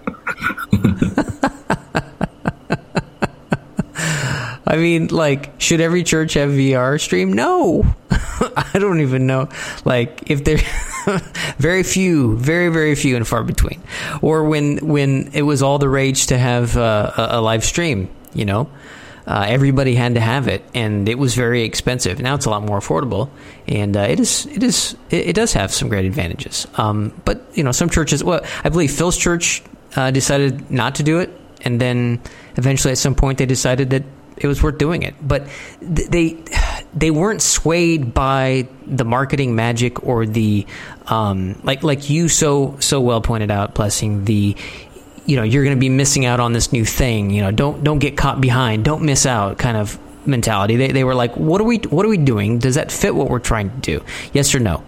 I 4.73 4.77
mean, 4.77 5.09
like, 5.09 5.61
should 5.61 5.81
every 5.81 6.01
church 6.01 6.33
have 6.33 6.49
VR 6.49 6.99
stream? 6.99 7.31
No. 7.31 7.85
I 8.09 8.79
don't 8.79 9.01
even 9.01 9.27
know. 9.27 9.49
Like, 9.85 10.31
if 10.31 10.45
there 10.45 10.57
very 11.59 11.83
few, 11.83 12.35
very, 12.37 12.69
very 12.69 12.95
few 12.95 13.15
and 13.15 13.27
far 13.27 13.43
between. 13.43 13.83
Or 14.23 14.45
when, 14.45 14.77
when 14.77 15.29
it 15.33 15.43
was 15.43 15.61
all 15.61 15.77
the 15.77 15.87
rage 15.87 16.25
to 16.27 16.39
have 16.39 16.75
uh, 16.75 17.11
a, 17.15 17.27
a 17.37 17.41
live 17.41 17.63
stream, 17.63 18.09
you 18.33 18.45
know? 18.45 18.67
Uh, 19.27 19.45
everybody 19.47 19.93
had 19.93 20.15
to 20.15 20.19
have 20.19 20.47
it, 20.47 20.63
and 20.73 21.07
it 21.07 21.19
was 21.19 21.35
very 21.35 21.61
expensive. 21.61 22.19
Now 22.19 22.33
it's 22.33 22.47
a 22.47 22.49
lot 22.49 22.63
more 22.63 22.79
affordable, 22.79 23.29
and 23.67 23.95
uh, 23.95 24.01
it 24.01 24.19
is 24.19 24.47
it 24.47 24.63
is 24.63 24.97
it, 25.11 25.27
it, 25.27 25.33
does 25.33 25.53
have 25.53 25.71
some 25.71 25.87
great 25.87 26.03
advantages. 26.03 26.67
Um, 26.75 27.13
but 27.23 27.41
you 27.53 27.63
know, 27.63 27.71
some 27.71 27.89
churches. 27.89 28.21
Well, 28.21 28.41
I 28.65 28.67
believe 28.67 28.91
Phil's 28.91 29.15
church 29.17 29.63
uh, 29.95 30.11
decided 30.11 30.69
not 30.69 30.95
to 30.95 31.03
do 31.03 31.19
it, 31.19 31.29
and 31.61 31.79
then 31.79 32.21
eventually, 32.57 32.91
at 32.91 32.97
some 32.97 33.15
point, 33.15 33.37
they 33.37 33.45
decided 33.45 33.91
that 33.91 34.03
it 34.37 34.47
was 34.47 34.61
worth 34.61 34.77
doing 34.77 35.03
it. 35.03 35.15
But 35.25 35.47
they 35.81 36.37
they 36.93 37.11
weren't 37.11 37.41
swayed 37.41 38.13
by 38.13 38.67
the 38.85 39.05
marketing 39.05 39.55
magic 39.55 40.03
or 40.03 40.25
the 40.25 40.65
um, 41.07 41.59
like 41.63 41.83
like 41.83 42.09
you 42.09 42.29
so 42.29 42.77
so 42.79 43.01
well 43.01 43.21
pointed 43.21 43.51
out, 43.51 43.73
blessing 43.73 44.25
the 44.25 44.55
you 45.25 45.35
know 45.35 45.43
you're 45.43 45.63
going 45.63 45.75
to 45.75 45.79
be 45.79 45.89
missing 45.89 46.25
out 46.25 46.39
on 46.39 46.53
this 46.53 46.71
new 46.71 46.85
thing. 46.85 47.31
You 47.31 47.41
know, 47.41 47.51
don't 47.51 47.83
don't 47.83 47.99
get 47.99 48.17
caught 48.17 48.41
behind, 48.41 48.85
don't 48.85 49.03
miss 49.03 49.25
out, 49.25 49.57
kind 49.57 49.77
of 49.77 49.97
mentality. 50.27 50.75
They 50.75 50.91
they 50.91 51.03
were 51.03 51.15
like, 51.15 51.35
what 51.35 51.61
are 51.61 51.65
we 51.65 51.77
what 51.77 52.05
are 52.05 52.09
we 52.09 52.17
doing? 52.17 52.59
Does 52.59 52.75
that 52.75 52.91
fit 52.91 53.15
what 53.15 53.29
we're 53.29 53.39
trying 53.39 53.69
to 53.69 53.77
do? 53.77 54.05
Yes 54.33 54.53
or 54.53 54.59
no? 54.59 54.83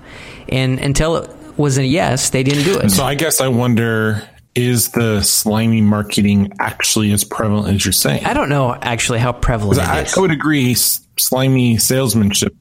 And 0.49 0.79
until 0.79 1.17
it 1.17 1.29
was 1.57 1.77
a 1.77 1.85
yes, 1.85 2.29
they 2.29 2.43
didn't 2.43 2.63
do 2.63 2.79
it. 2.79 2.89
So 2.89 3.03
I 3.03 3.15
guess 3.15 3.41
I 3.41 3.47
wonder 3.47 4.27
is 4.55 4.91
the 4.91 5.21
slimy 5.21 5.81
marketing 5.81 6.53
actually 6.59 7.11
as 7.11 7.23
prevalent 7.23 7.75
as 7.75 7.85
you're 7.85 7.91
saying? 7.91 8.25
I 8.25 8.33
don't 8.33 8.49
know 8.49 8.73
actually 8.73 9.19
how 9.19 9.33
prevalent 9.33 9.79
it 9.79 9.87
I, 9.87 10.01
is. 10.01 10.17
I 10.17 10.21
would 10.21 10.31
agree. 10.31 10.73
Slimy 10.73 11.77
salesmanship. 11.77 12.55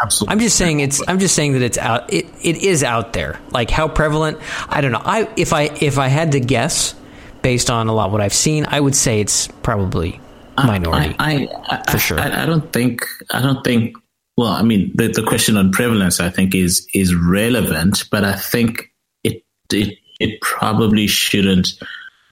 Absolutely. 0.00 0.32
I'm 0.32 0.38
just 0.38 0.56
saying 0.56 0.80
it's. 0.80 1.02
I'm 1.08 1.18
just 1.18 1.34
saying 1.34 1.54
that 1.54 1.62
it's 1.62 1.78
out. 1.78 2.12
It 2.12 2.26
it 2.42 2.58
is 2.58 2.84
out 2.84 3.12
there. 3.14 3.40
Like 3.50 3.70
how 3.70 3.88
prevalent? 3.88 4.38
I 4.68 4.80
don't 4.80 4.92
know. 4.92 5.02
I 5.02 5.28
if 5.36 5.52
I 5.52 5.64
if 5.80 5.98
I 5.98 6.08
had 6.08 6.32
to 6.32 6.40
guess, 6.40 6.94
based 7.42 7.70
on 7.70 7.88
a 7.88 7.94
lot 7.94 8.12
what 8.12 8.20
I've 8.20 8.34
seen, 8.34 8.66
I 8.68 8.78
would 8.78 8.94
say 8.94 9.20
it's 9.20 9.48
probably 9.48 10.20
minority. 10.56 11.16
I, 11.18 11.48
I, 11.68 11.82
I 11.86 11.90
for 11.90 11.98
sure. 11.98 12.20
I, 12.20 12.44
I, 12.44 12.46
don't 12.46 12.72
think. 12.72 13.04
I 13.32 13.40
don't 13.40 13.64
think. 13.64 13.96
Well, 14.36 14.52
I 14.52 14.62
mean, 14.62 14.92
the, 14.94 15.08
the 15.08 15.24
question 15.24 15.56
on 15.56 15.72
prevalence, 15.72 16.20
I 16.20 16.30
think, 16.30 16.54
is 16.54 16.86
is 16.94 17.14
relevant, 17.14 18.04
but 18.10 18.24
I 18.24 18.34
think 18.34 18.92
it 19.24 19.42
it 19.72 19.98
it 20.18 20.40
probably 20.40 21.06
shouldn't 21.06 21.78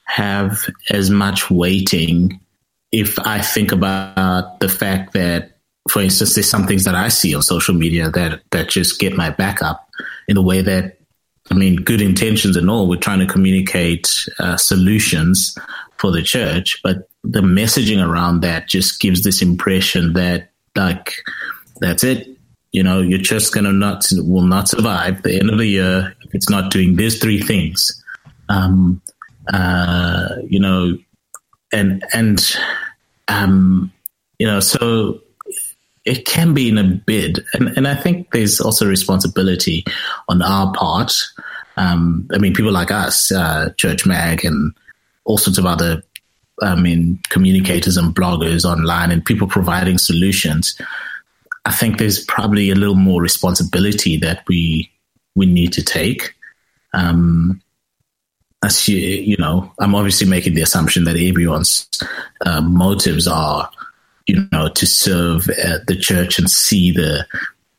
have 0.05 0.69
as 0.91 1.11
much 1.11 1.51
weighting 1.51 2.41
if 2.93 3.19
I 3.19 3.41
think 3.41 3.73
about 3.73 4.61
the 4.61 4.69
fact 4.69 5.13
that, 5.15 5.59
for 5.91 6.01
instance, 6.01 6.35
there's 6.35 6.49
some 6.49 6.67
things 6.67 6.85
that 6.85 6.95
I 6.95 7.09
see 7.09 7.35
on 7.35 7.43
social 7.43 7.75
media 7.75 8.11
that, 8.11 8.43
that 8.53 8.69
just 8.69 8.99
get 8.99 9.17
my 9.17 9.31
back 9.31 9.63
up 9.63 9.89
in 10.29 10.35
the 10.35 10.43
way 10.43 10.63
that, 10.63 10.99
I 11.51 11.55
mean, 11.55 11.77
good 11.77 12.01
intentions 12.01 12.57
and 12.57 12.71
all, 12.71 12.89
we're 12.89 12.97
trying 12.97 13.21
to 13.21 13.27
communicate 13.27 14.29
uh, 14.39 14.57
solutions 14.57 15.57
for 15.99 16.11
the 16.11 16.23
church, 16.23 16.81
but 16.83 17.09
the 17.23 17.41
messaging 17.41 18.05
around 18.05 18.41
that 18.41 18.69
just 18.69 19.01
gives 19.01 19.23
this 19.23 19.43
impression 19.43 20.13
that, 20.15 20.51
like, 20.77 21.15
that's 21.81 22.05
it. 22.05 22.36
You 22.77 22.83
know, 22.83 23.01
you're 23.01 23.17
just 23.17 23.55
gonna 23.55 23.73
not 23.73 24.05
will 24.13 24.47
not 24.47 24.69
survive 24.69 25.23
the 25.23 25.35
end 25.35 25.49
of 25.49 25.57
the 25.57 25.67
year 25.67 26.15
if 26.21 26.35
it's 26.35 26.51
not 26.51 26.71
doing 26.71 26.95
these 26.95 27.19
three 27.19 27.41
things. 27.41 28.05
Um, 28.51 29.01
uh, 29.51 30.29
you 30.47 30.61
know, 30.61 30.99
and 31.73 32.05
and 32.13 32.39
um, 33.29 33.91
you 34.39 34.47
know, 34.47 34.61
so 34.61 35.23
it 36.05 36.27
can 36.27 36.53
be 36.53 36.69
in 36.69 36.77
a 36.77 36.85
bid, 36.85 37.43
and 37.55 37.69
and 37.79 37.89
I 37.89 37.95
think 37.95 38.31
there's 38.33 38.61
also 38.61 38.87
responsibility 38.87 39.83
on 40.29 40.43
our 40.43 40.71
part. 40.75 41.15
Um, 41.79 42.29
I 42.35 42.37
mean, 42.37 42.53
people 42.53 42.73
like 42.73 42.91
us, 42.91 43.33
uh, 43.33 43.71
Church 43.79 44.05
Mag, 44.05 44.45
and 44.45 44.75
all 45.25 45.39
sorts 45.39 45.57
of 45.57 45.65
other 45.65 46.03
I 46.63 46.75
mean, 46.75 47.21
communicators 47.31 47.97
and 47.97 48.15
bloggers 48.15 48.65
online 48.65 49.11
and 49.11 49.25
people 49.25 49.47
providing 49.47 49.97
solutions. 49.99 50.79
I 51.67 51.73
think 51.73 51.99
there's 51.99 52.25
probably 52.25 52.71
a 52.71 52.77
little 52.77 52.95
more 52.95 53.21
responsibility 53.21 54.17
that 54.19 54.45
we 54.47 54.91
we 55.35 55.47
need 55.47 55.73
to 55.73 55.83
take. 55.83 56.33
Um, 56.95 57.61
as 58.65 58.89
you, 58.89 58.97
you 58.97 59.37
know, 59.37 59.73
I'm 59.81 59.95
obviously 59.95 60.29
making 60.29 60.55
the 60.55 60.63
assumption 60.63 61.05
that 61.05 61.17
everyone's 61.17 61.89
uh, 62.41 62.61
motives 62.61 63.27
are, 63.27 63.69
you 64.29 64.49
know, 64.53 64.69
to 64.69 64.87
serve 64.87 65.49
uh, 65.51 65.79
the 65.89 65.97
church 66.01 66.39
and 66.39 66.49
see 66.49 66.93
the 66.93 67.27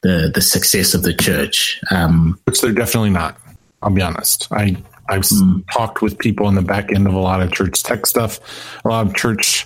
the 0.02 0.32
the 0.36 0.42
success 0.42 0.94
of 0.94 1.04
the 1.04 1.14
church. 1.14 1.82
Um, 1.90 2.38
Which 2.44 2.60
they're 2.60 2.74
definitely 2.74 3.12
not. 3.12 3.38
I'll 3.82 3.90
be 3.90 4.02
honest. 4.02 4.50
I 4.52 4.76
I've 5.08 5.22
mm. 5.22 5.64
talked 5.72 6.02
with 6.02 6.20
people 6.20 6.50
in 6.50 6.56
the 6.56 6.62
back 6.62 6.92
end 6.94 7.08
of 7.08 7.14
a 7.14 7.20
lot 7.20 7.42
of 7.42 7.54
church 7.54 7.84
tech 7.84 8.06
stuff, 8.06 8.82
a 8.84 8.90
lot 8.90 9.08
of 9.08 9.16
church 9.16 9.66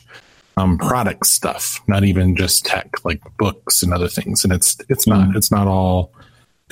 um, 0.58 0.78
product 0.78 1.26
stuff, 1.26 1.82
not 1.88 2.04
even 2.04 2.36
just 2.36 2.66
tech, 2.66 3.04
like 3.04 3.22
books 3.38 3.84
and 3.84 3.94
other 3.94 4.08
things. 4.08 4.44
And 4.44 4.54
it's 4.54 4.78
it's 4.90 5.08
not 5.08 5.30
mm. 5.30 5.36
it's 5.36 5.52
not 5.52 5.68
all 5.68 6.14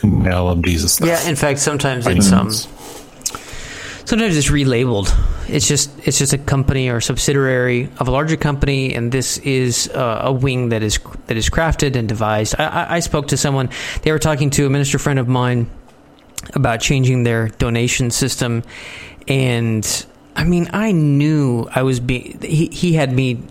nail 0.04 0.50
of 0.50 0.62
Jesus 0.64 0.94
stuff. 0.94 1.08
Yeah, 1.08 1.28
in 1.28 1.36
fact, 1.36 1.60
sometimes 1.60 2.08
it's 2.08 2.32
um, 2.32 2.52
sometimes 4.06 4.38
it's 4.38 4.50
relabeled. 4.50 5.14
It's 5.50 5.68
just 5.68 5.92
it's 6.08 6.18
just 6.18 6.34
a 6.34 6.38
company 6.38 6.90
or 6.90 7.02
subsidiary 7.02 7.90
of 8.00 8.08
a 8.08 8.12
larger 8.12 8.38
company, 8.38 8.94
and 8.94 9.12
this 9.12 9.38
is 9.40 9.90
uh, 9.90 10.22
a 10.24 10.32
wing 10.32 10.70
that 10.70 10.84
is 10.84 11.00
that 11.28 11.38
is 11.38 11.50
crafted 11.50 11.96
and 11.96 12.08
devised. 12.08 12.56
I, 12.60 12.66
I, 12.66 12.96
I 12.96 13.00
spoke 13.00 13.30
to 13.30 13.38
someone; 13.38 13.70
they 14.04 14.12
were 14.12 14.20
talking 14.20 14.50
to 14.52 14.66
a 14.66 14.70
minister 14.70 15.00
friend 15.00 15.20
of 15.20 15.28
mine 15.28 15.70
about 16.54 16.82
changing 16.82 17.24
their 17.24 17.50
donation 17.50 18.12
system, 18.12 18.64
and 19.28 20.06
I 20.36 20.44
mean, 20.44 20.70
I 20.74 20.92
knew 20.92 21.68
I 21.74 21.84
was 21.84 22.00
being. 22.00 22.40
He, 22.42 22.68
he 22.68 22.94
had 22.94 23.12
me 23.12 23.42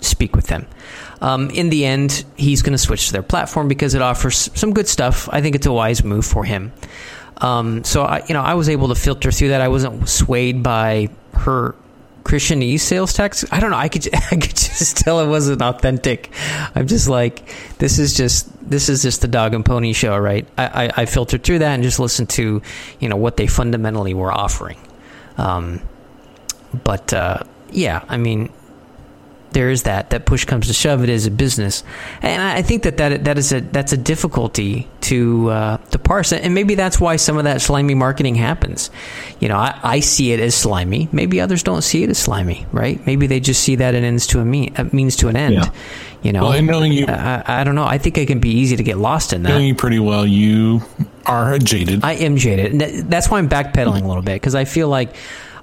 speak 0.00 0.36
with 0.36 0.46
them. 0.46 0.66
Um, 1.20 1.50
in 1.50 1.70
the 1.70 1.84
end, 1.86 2.24
he's 2.36 2.62
going 2.62 2.72
to 2.72 2.78
switch 2.78 3.06
to 3.06 3.12
their 3.12 3.22
platform 3.22 3.68
because 3.68 3.94
it 3.94 4.02
offers 4.02 4.50
some 4.54 4.72
good 4.72 4.88
stuff. 4.88 5.28
I 5.32 5.40
think 5.40 5.54
it's 5.54 5.66
a 5.66 5.72
wise 5.72 6.04
move 6.04 6.26
for 6.26 6.44
him. 6.44 6.72
Um, 7.38 7.84
so 7.84 8.04
I, 8.04 8.22
you 8.28 8.34
know, 8.34 8.42
I 8.42 8.54
was 8.54 8.68
able 8.68 8.88
to 8.88 8.94
filter 8.94 9.32
through 9.32 9.48
that. 9.48 9.60
I 9.60 9.68
wasn't 9.68 10.08
swayed 10.08 10.62
by 10.62 11.08
her 11.32 11.74
Christianese 12.22 12.80
sales 12.80 13.12
tax. 13.12 13.44
I 13.50 13.60
don't 13.60 13.70
know. 13.70 13.76
I 13.76 13.88
could 13.88 14.08
I 14.14 14.36
could 14.36 14.56
just 14.56 14.96
tell 14.98 15.20
it 15.20 15.28
wasn't 15.28 15.62
authentic. 15.62 16.30
I'm 16.74 16.86
just 16.86 17.08
like 17.08 17.54
this 17.78 17.98
is 17.98 18.16
just 18.16 18.48
this 18.68 18.88
is 18.88 19.02
just 19.02 19.20
the 19.20 19.28
dog 19.28 19.54
and 19.54 19.64
pony 19.64 19.92
show, 19.92 20.16
right? 20.16 20.46
I, 20.56 20.86
I, 20.86 20.90
I 21.02 21.06
filtered 21.06 21.44
through 21.44 21.60
that 21.60 21.74
and 21.74 21.82
just 21.82 21.98
listened 21.98 22.30
to 22.30 22.62
you 22.98 23.08
know 23.08 23.16
what 23.16 23.36
they 23.36 23.46
fundamentally 23.46 24.14
were 24.14 24.32
offering. 24.32 24.78
Um, 25.36 25.82
but 26.74 27.12
uh, 27.12 27.38
yeah, 27.70 28.04
I 28.08 28.16
mean, 28.16 28.50
there 29.54 29.70
is 29.70 29.84
that 29.84 30.10
that 30.10 30.26
push 30.26 30.44
comes 30.44 30.66
to 30.66 30.74
shove. 30.74 31.02
It 31.02 31.08
is 31.08 31.26
a 31.26 31.30
business, 31.30 31.82
and 32.20 32.42
I 32.42 32.60
think 32.62 32.82
that 32.82 32.98
that 32.98 33.24
that 33.24 33.38
is 33.38 33.52
a 33.52 33.60
that's 33.60 33.92
a 33.92 33.96
difficulty 33.96 34.88
to 35.02 35.50
uh, 35.50 35.76
to 35.76 35.98
parse, 35.98 36.32
and 36.32 36.54
maybe 36.54 36.74
that's 36.74 37.00
why 37.00 37.16
some 37.16 37.38
of 37.38 37.44
that 37.44 37.62
slimy 37.62 37.94
marketing 37.94 38.34
happens. 38.34 38.90
You 39.40 39.48
know, 39.48 39.56
I, 39.56 39.78
I 39.82 40.00
see 40.00 40.32
it 40.32 40.40
as 40.40 40.54
slimy. 40.54 41.08
Maybe 41.12 41.40
others 41.40 41.62
don't 41.62 41.82
see 41.82 42.02
it 42.02 42.10
as 42.10 42.18
slimy, 42.18 42.66
right? 42.72 43.04
Maybe 43.06 43.26
they 43.26 43.40
just 43.40 43.62
see 43.62 43.76
that 43.76 43.94
it 43.94 44.02
ends 44.02 44.26
to 44.28 44.40
a 44.40 44.44
mean, 44.44 44.74
a 44.76 44.84
means 44.84 45.16
to 45.16 45.28
an 45.28 45.36
end. 45.36 45.54
Yeah. 45.54 45.70
You 46.22 46.32
know, 46.32 46.44
well, 46.44 46.62
knowing 46.62 46.92
you, 46.92 47.04
I, 47.06 47.60
I, 47.60 47.64
don't 47.64 47.74
know. 47.74 47.84
I 47.84 47.98
think 47.98 48.16
it 48.16 48.24
can 48.26 48.40
be 48.40 48.48
easy 48.48 48.76
to 48.76 48.82
get 48.82 48.96
lost 48.96 49.34
in 49.34 49.42
that. 49.42 49.50
Knowing 49.50 49.66
you 49.66 49.74
pretty 49.74 49.98
well, 49.98 50.26
you 50.26 50.80
are 51.26 51.58
jaded. 51.58 52.02
I 52.02 52.14
am 52.14 52.38
jaded. 52.38 53.10
That's 53.10 53.28
why 53.28 53.38
I'm 53.38 53.48
backpedaling 53.48 54.04
a 54.04 54.08
little 54.08 54.22
bit 54.22 54.36
because 54.36 54.54
I 54.54 54.64
feel 54.64 54.88
like 54.88 55.14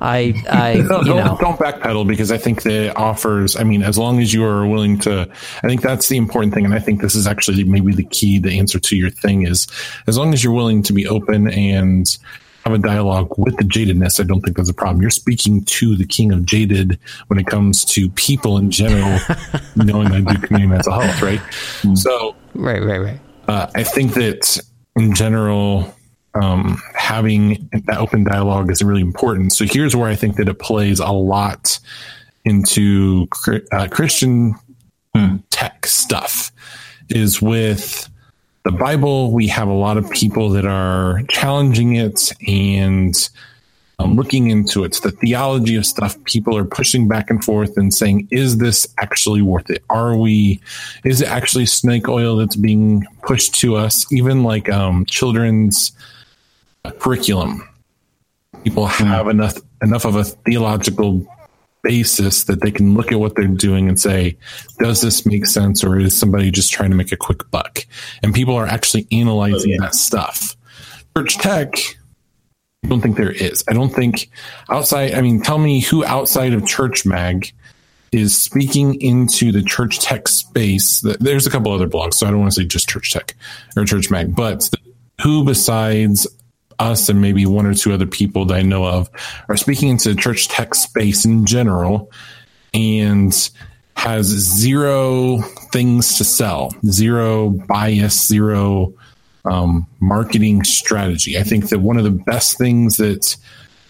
I, 0.01 0.33
I 0.49 0.71
you 0.77 0.87
don't, 0.87 1.05
know. 1.05 1.37
don't 1.39 1.59
backpedal 1.59 2.07
because 2.07 2.31
I 2.31 2.37
think 2.37 2.63
the 2.63 2.93
offers. 2.95 3.55
I 3.55 3.63
mean, 3.63 3.83
as 3.83 3.97
long 3.97 4.19
as 4.19 4.33
you 4.33 4.43
are 4.43 4.65
willing 4.65 4.97
to, 4.99 5.29
I 5.63 5.67
think 5.67 5.81
that's 5.81 6.09
the 6.09 6.17
important 6.17 6.53
thing, 6.53 6.65
and 6.65 6.73
I 6.73 6.79
think 6.79 7.01
this 7.01 7.13
is 7.13 7.27
actually 7.27 7.63
maybe 7.63 7.93
the 7.93 8.03
key. 8.03 8.39
The 8.39 8.57
answer 8.57 8.79
to 8.79 8.95
your 8.95 9.11
thing 9.11 9.45
is, 9.45 9.67
as 10.07 10.17
long 10.17 10.33
as 10.33 10.43
you're 10.43 10.53
willing 10.53 10.81
to 10.83 10.93
be 10.93 11.07
open 11.07 11.47
and 11.47 12.17
have 12.65 12.73
a 12.73 12.79
dialogue 12.79 13.33
with 13.37 13.57
the 13.57 13.63
jadedness, 13.63 14.19
I 14.19 14.23
don't 14.23 14.41
think 14.41 14.55
there's 14.55 14.69
a 14.69 14.73
problem. 14.73 15.01
You're 15.01 15.11
speaking 15.11 15.63
to 15.65 15.95
the 15.95 16.05
king 16.05 16.31
of 16.31 16.45
jaded 16.45 16.99
when 17.27 17.39
it 17.39 17.45
comes 17.45 17.85
to 17.85 18.09
people 18.09 18.57
in 18.57 18.71
general, 18.71 19.19
knowing 19.75 20.07
I 20.11 20.21
do 20.21 20.37
community 20.39 20.67
mental 20.67 20.99
health, 20.99 21.21
right? 21.21 21.39
Mm. 21.81 21.97
So, 21.97 22.35
right, 22.55 22.81
right, 22.81 22.99
right. 22.99 23.19
Uh, 23.47 23.67
I 23.75 23.83
think 23.83 24.13
that 24.15 24.59
in 24.95 25.13
general, 25.13 25.93
um, 26.33 26.81
having 26.95 27.69
that 27.87 27.97
open 27.97 28.23
dialogue 28.23 28.71
is 28.71 28.81
really 28.81 29.01
important. 29.01 29.53
So 29.53 29.65
here's 29.65 29.95
where 29.95 30.09
I 30.09 30.15
think 30.15 30.37
that 30.37 30.47
it 30.47 30.59
plays 30.59 30.99
a 30.99 31.11
lot 31.11 31.79
into 32.45 33.27
uh, 33.71 33.87
Christian 33.89 34.55
hmm. 35.15 35.37
tech 35.49 35.85
stuff 35.85 36.51
is 37.09 37.41
with 37.41 38.09
the 38.63 38.71
Bible. 38.71 39.31
We 39.31 39.47
have 39.47 39.67
a 39.67 39.73
lot 39.73 39.97
of 39.97 40.09
people 40.09 40.49
that 40.51 40.65
are 40.65 41.21
challenging 41.29 41.95
it 41.95 42.31
and 42.47 43.29
um, 43.99 44.15
looking 44.15 44.49
into 44.49 44.83
it. 44.83 44.93
The 44.93 45.11
theology 45.11 45.75
of 45.75 45.85
stuff, 45.85 46.21
people 46.23 46.57
are 46.57 46.65
pushing 46.65 47.07
back 47.07 47.29
and 47.29 47.43
forth 47.43 47.77
and 47.77 47.93
saying, 47.93 48.27
is 48.31 48.57
this 48.57 48.87
actually 48.99 49.41
worth 49.41 49.69
it? 49.69 49.83
Are 49.89 50.15
we, 50.15 50.61
is 51.03 51.21
it 51.21 51.27
actually 51.27 51.65
snake 51.65 52.07
oil 52.07 52.37
that's 52.37 52.55
being 52.55 53.05
pushed 53.23 53.55
to 53.55 53.75
us? 53.75 54.11
Even 54.11 54.43
like 54.43 54.69
um, 54.69 55.05
children's 55.05 55.91
curriculum. 56.99 57.67
People 58.63 58.87
have 58.87 59.27
enough 59.27 59.57
enough 59.81 60.05
of 60.05 60.15
a 60.15 60.23
theological 60.23 61.25
basis 61.83 62.43
that 62.43 62.61
they 62.61 62.71
can 62.71 62.93
look 62.93 63.11
at 63.11 63.19
what 63.19 63.35
they're 63.35 63.47
doing 63.47 63.89
and 63.89 63.99
say, 63.99 64.37
does 64.79 65.01
this 65.01 65.25
make 65.25 65.45
sense 65.45 65.83
or 65.83 65.99
is 65.99 66.17
somebody 66.17 66.51
just 66.51 66.71
trying 66.71 66.91
to 66.91 66.95
make 66.95 67.11
a 67.11 67.17
quick 67.17 67.49
buck? 67.49 67.85
And 68.21 68.33
people 68.33 68.55
are 68.55 68.67
actually 68.67 69.07
analyzing 69.11 69.71
oh, 69.71 69.75
yeah. 69.75 69.81
that 69.81 69.95
stuff. 69.95 70.55
Church 71.17 71.37
tech, 71.37 71.73
I 72.83 72.87
don't 72.87 73.01
think 73.01 73.17
there 73.17 73.31
is. 73.31 73.63
I 73.67 73.73
don't 73.73 73.89
think 73.89 74.29
outside, 74.69 75.13
I 75.13 75.21
mean, 75.21 75.41
tell 75.41 75.57
me 75.57 75.81
who 75.81 76.05
outside 76.05 76.53
of 76.53 76.67
Church 76.67 77.05
Mag 77.05 77.51
is 78.11 78.37
speaking 78.37 79.01
into 79.01 79.51
the 79.51 79.63
church 79.63 79.99
tech 79.99 80.27
space. 80.27 81.01
There's 81.19 81.47
a 81.47 81.49
couple 81.49 81.71
other 81.71 81.87
blogs, 81.87 82.15
so 82.15 82.27
I 82.27 82.31
don't 82.31 82.41
want 82.41 82.53
to 82.53 82.61
say 82.61 82.67
just 82.67 82.89
Church 82.89 83.13
Tech 83.13 83.35
or 83.77 83.85
Church 83.85 84.11
Mag, 84.11 84.35
but 84.35 84.69
who 85.21 85.45
besides 85.45 86.27
us 86.81 87.09
and 87.09 87.21
maybe 87.21 87.45
one 87.45 87.65
or 87.65 87.73
two 87.73 87.93
other 87.93 88.07
people 88.07 88.45
that 88.45 88.55
I 88.55 88.61
know 88.63 88.85
of 88.85 89.09
are 89.47 89.57
speaking 89.57 89.89
into 89.89 90.09
the 90.13 90.19
church 90.19 90.47
tech 90.47 90.73
space 90.75 91.23
in 91.25 91.45
general 91.45 92.11
and 92.73 93.33
has 93.95 94.25
zero 94.25 95.41
things 95.71 96.17
to 96.17 96.23
sell, 96.23 96.73
zero 96.87 97.49
bias, 97.49 98.27
zero 98.27 98.93
um, 99.45 99.87
marketing 99.99 100.63
strategy. 100.63 101.37
I 101.37 101.43
think 101.43 101.69
that 101.69 101.79
one 101.79 101.97
of 101.97 102.03
the 102.03 102.09
best 102.11 102.57
things 102.57 102.97
that 102.97 103.37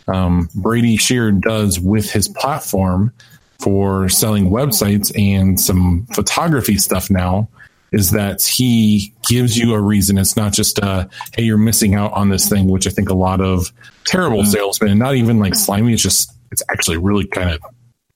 um, 0.08 0.50
Brady 0.56 0.98
Shearer 0.98 1.32
does 1.32 1.80
with 1.80 2.12
his 2.12 2.28
platform 2.28 3.14
for 3.60 4.10
selling 4.10 4.50
websites 4.50 5.12
and 5.18 5.60
some 5.60 6.08
photography 6.14 6.78
stuff 6.78 7.10
now 7.10 7.48
is 7.92 8.12
that 8.12 8.42
he 8.42 9.14
gives 9.28 9.58
you 9.58 9.74
a 9.74 9.82
reason. 9.82 10.18
It's 10.18 10.38
not 10.38 10.54
just 10.54 10.80
a, 10.80 11.10
hey, 11.36 11.44
you're 11.44 11.58
missing 11.58 11.96
out 11.96 12.14
on 12.14 12.30
this 12.30 12.48
thing, 12.48 12.68
which 12.68 12.88
I 12.88 12.90
think 12.90 13.10
a 13.10 13.16
lot 13.16 13.42
of 13.42 13.74
terrible 14.06 14.40
mm-hmm. 14.40 14.52
salesmen, 14.52 14.92
and 14.92 15.00
not 15.00 15.16
even 15.16 15.40
like 15.40 15.56
slimy, 15.56 15.94
it's 15.94 16.02
just, 16.02 16.34
it's 16.52 16.64
actually 16.72 16.98
really 16.98 17.26
kind 17.28 17.50
of 17.50 17.60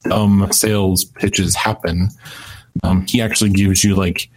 dumb 0.03 0.47
sales 0.51 1.03
pitches 1.03 1.55
happen. 1.55 2.09
Um, 2.83 3.05
he 3.07 3.21
actually 3.21 3.49
gives 3.51 3.83
you 3.83 3.95
like, 3.95 4.29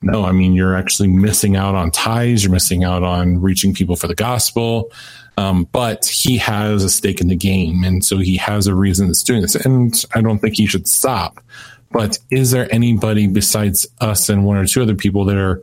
no, 0.00 0.24
I 0.24 0.32
mean, 0.32 0.52
you're 0.52 0.76
actually 0.76 1.08
missing 1.08 1.56
out 1.56 1.74
on 1.74 1.90
ties. 1.90 2.44
You're 2.44 2.52
missing 2.52 2.84
out 2.84 3.02
on 3.02 3.40
reaching 3.40 3.74
people 3.74 3.96
for 3.96 4.06
the 4.06 4.14
gospel. 4.14 4.92
Um, 5.36 5.68
but 5.72 6.04
he 6.04 6.38
has 6.38 6.84
a 6.84 6.90
stake 6.90 7.20
in 7.20 7.28
the 7.28 7.36
game. 7.36 7.84
And 7.84 8.04
so 8.04 8.18
he 8.18 8.36
has 8.36 8.66
a 8.66 8.74
reason 8.74 9.06
that's 9.06 9.22
doing 9.22 9.42
this. 9.42 9.54
And 9.54 10.04
I 10.14 10.20
don't 10.20 10.38
think 10.38 10.56
he 10.56 10.66
should 10.66 10.86
stop. 10.86 11.40
But 11.90 12.18
is 12.30 12.50
there 12.50 12.72
anybody 12.72 13.26
besides 13.26 13.86
us 14.00 14.28
and 14.28 14.44
one 14.44 14.56
or 14.56 14.66
two 14.66 14.82
other 14.82 14.94
people 14.94 15.24
that 15.26 15.36
are 15.36 15.62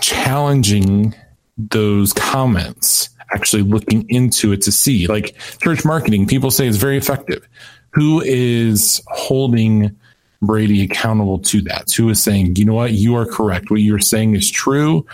challenging 0.00 1.14
those 1.56 2.12
comments, 2.12 3.08
actually 3.32 3.62
looking 3.62 4.04
into 4.08 4.52
it 4.52 4.62
to 4.62 4.72
see? 4.72 5.06
Like 5.06 5.36
church 5.60 5.84
marketing, 5.84 6.26
people 6.26 6.50
say 6.50 6.66
it's 6.66 6.76
very 6.76 6.98
effective. 6.98 7.46
Who 7.90 8.20
is 8.20 9.02
holding 9.08 9.96
Brady 10.40 10.82
accountable 10.82 11.38
to 11.38 11.60
that? 11.62 11.92
Who 11.92 12.08
is 12.08 12.22
saying, 12.22 12.56
you 12.56 12.64
know 12.64 12.74
what, 12.74 12.92
you 12.92 13.14
are 13.16 13.26
correct. 13.26 13.70
What 13.70 13.80
you're 13.80 14.00
saying 14.00 14.34
is 14.34 14.50
true. 14.50 15.06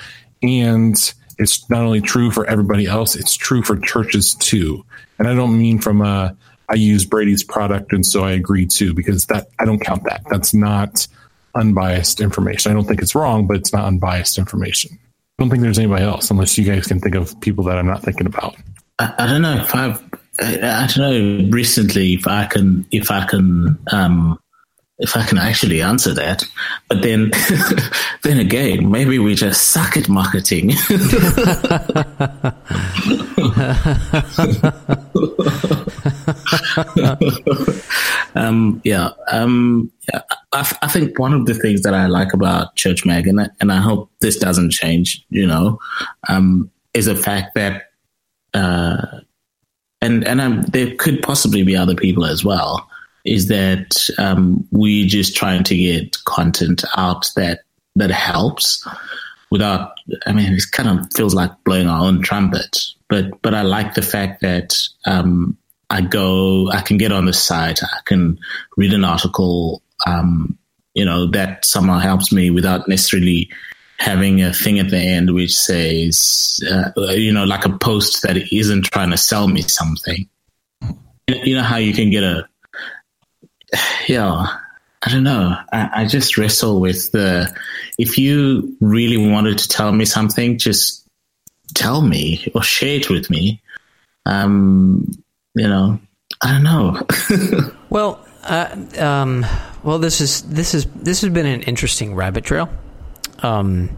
And 0.42 0.96
it's 1.38 1.68
not 1.68 1.82
only 1.82 2.00
true 2.00 2.30
for 2.30 2.46
everybody 2.46 2.86
else, 2.86 3.14
it's 3.14 3.36
true 3.36 3.62
for 3.62 3.76
churches 3.76 4.34
too. 4.36 4.84
And 5.18 5.28
I 5.28 5.34
don't 5.34 5.58
mean 5.58 5.78
from 5.80 6.00
a 6.00 6.36
I 6.68 6.74
use 6.74 7.04
Brady's 7.04 7.42
product 7.42 7.92
and 7.92 8.04
so 8.04 8.24
I 8.24 8.32
agree 8.32 8.66
too 8.66 8.94
because 8.94 9.26
that 9.26 9.48
I 9.58 9.64
don't 9.64 9.78
count 9.78 10.04
that. 10.04 10.22
That's 10.30 10.52
not 10.52 11.06
unbiased 11.54 12.20
information. 12.20 12.70
I 12.70 12.74
don't 12.74 12.84
think 12.84 13.02
it's 13.02 13.14
wrong, 13.14 13.46
but 13.46 13.56
it's 13.56 13.72
not 13.72 13.84
unbiased 13.84 14.38
information. 14.38 14.98
I 15.38 15.42
don't 15.42 15.50
think 15.50 15.62
there's 15.62 15.78
anybody 15.78 16.04
else 16.04 16.30
unless 16.30 16.58
you 16.58 16.64
guys 16.64 16.86
can 16.86 17.00
think 17.00 17.14
of 17.14 17.38
people 17.40 17.64
that 17.64 17.78
I'm 17.78 17.86
not 17.86 18.02
thinking 18.02 18.26
about. 18.26 18.56
I, 18.98 19.14
I 19.18 19.26
don't 19.26 19.42
know 19.42 19.56
if 19.56 19.74
I've 19.74 20.02
I, 20.40 20.84
I, 20.84 20.86
don't 20.86 20.98
know 20.98 21.50
recently 21.50 22.14
if 22.14 22.26
I 22.26 22.46
can 22.46 22.86
if 22.90 23.10
I 23.10 23.24
can 23.26 23.78
um, 23.92 24.38
if 24.98 25.16
I 25.16 25.24
can 25.24 25.38
actually 25.38 25.80
answer 25.80 26.12
that. 26.14 26.44
But 26.88 27.02
then, 27.02 27.30
then 28.22 28.40
again, 28.40 28.90
maybe 28.90 29.18
we 29.18 29.34
just 29.34 29.68
suck 29.68 29.96
at 29.96 30.08
marketing. 30.08 30.72
um, 38.34 38.80
yeah, 38.84 39.10
um, 39.30 39.92
yeah. 40.12 40.20
Think 40.88 41.18
one 41.18 41.32
of 41.32 41.46
the 41.46 41.54
things 41.54 41.82
that 41.82 41.94
I 41.94 42.06
like 42.06 42.32
about 42.32 42.74
Church 42.74 43.04
Mag, 43.04 43.28
and 43.28 43.40
I, 43.42 43.48
and 43.60 43.70
I 43.70 43.76
hope 43.76 44.10
this 44.20 44.36
doesn't 44.36 44.72
change, 44.72 45.24
you 45.30 45.46
know, 45.46 45.78
um, 46.28 46.70
is 46.94 47.06
the 47.06 47.14
fact 47.14 47.54
that, 47.54 47.90
uh, 48.54 49.20
and 50.00 50.26
and 50.26 50.40
um, 50.40 50.62
there 50.62 50.96
could 50.96 51.22
possibly 51.22 51.62
be 51.62 51.76
other 51.76 51.94
people 51.94 52.24
as 52.24 52.44
well 52.44 52.87
is 53.28 53.48
that 53.48 54.08
um, 54.18 54.66
we're 54.72 55.06
just 55.06 55.36
trying 55.36 55.62
to 55.64 55.76
get 55.76 56.16
content 56.24 56.84
out 56.96 57.26
that 57.36 57.60
that 57.96 58.10
helps 58.10 58.86
without 59.50 59.92
I 60.26 60.32
mean 60.32 60.54
it 60.54 60.62
kind 60.72 60.88
of 60.88 61.12
feels 61.14 61.34
like 61.34 61.52
blowing 61.64 61.88
our 61.88 62.04
own 62.04 62.22
trumpet. 62.22 62.78
But 63.08 63.40
but 63.42 63.54
I 63.54 63.62
like 63.62 63.94
the 63.94 64.02
fact 64.02 64.40
that 64.42 64.74
um, 65.06 65.56
I 65.90 66.00
go 66.00 66.70
I 66.70 66.80
can 66.80 66.96
get 66.96 67.12
on 67.12 67.26
the 67.26 67.32
site, 67.32 67.82
I 67.82 68.00
can 68.04 68.38
read 68.76 68.92
an 68.92 69.04
article, 69.04 69.82
um, 70.06 70.58
you 70.94 71.04
know, 71.04 71.30
that 71.30 71.64
somehow 71.64 71.98
helps 71.98 72.32
me 72.32 72.50
without 72.50 72.88
necessarily 72.88 73.50
having 73.98 74.42
a 74.42 74.52
thing 74.54 74.78
at 74.78 74.90
the 74.90 74.98
end 74.98 75.34
which 75.34 75.56
says 75.56 76.60
uh, 76.70 76.90
you 77.10 77.32
know, 77.32 77.44
like 77.44 77.66
a 77.66 77.78
post 77.78 78.22
that 78.22 78.36
isn't 78.52 78.84
trying 78.84 79.10
to 79.10 79.16
sell 79.16 79.48
me 79.48 79.62
something. 79.62 80.28
You 81.28 81.56
know 81.56 81.62
how 81.62 81.76
you 81.76 81.92
can 81.92 82.08
get 82.08 82.24
a 82.24 82.48
yeah, 84.08 84.46
I 85.02 85.10
don't 85.10 85.24
know. 85.24 85.56
I, 85.72 85.90
I, 86.02 86.04
just 86.06 86.36
wrestle 86.36 86.80
with 86.80 87.12
the. 87.12 87.54
If 87.98 88.18
you 88.18 88.76
really 88.80 89.16
wanted 89.16 89.58
to 89.58 89.68
tell 89.68 89.92
me 89.92 90.04
something, 90.04 90.58
just 90.58 91.06
tell 91.74 92.02
me 92.02 92.50
or 92.54 92.62
share 92.62 92.96
it 92.96 93.10
with 93.10 93.30
me. 93.30 93.60
Um, 94.26 95.10
you 95.54 95.68
know, 95.68 96.00
I 96.42 96.52
don't 96.52 96.62
know. 96.62 97.72
well, 97.90 98.26
uh, 98.44 98.76
um, 98.98 99.46
well, 99.82 99.98
this 99.98 100.20
is 100.20 100.42
this 100.42 100.74
is 100.74 100.86
this 100.94 101.20
has 101.22 101.30
been 101.30 101.46
an 101.46 101.62
interesting 101.62 102.14
rabbit 102.14 102.44
trail. 102.44 102.68
Um, 103.40 103.90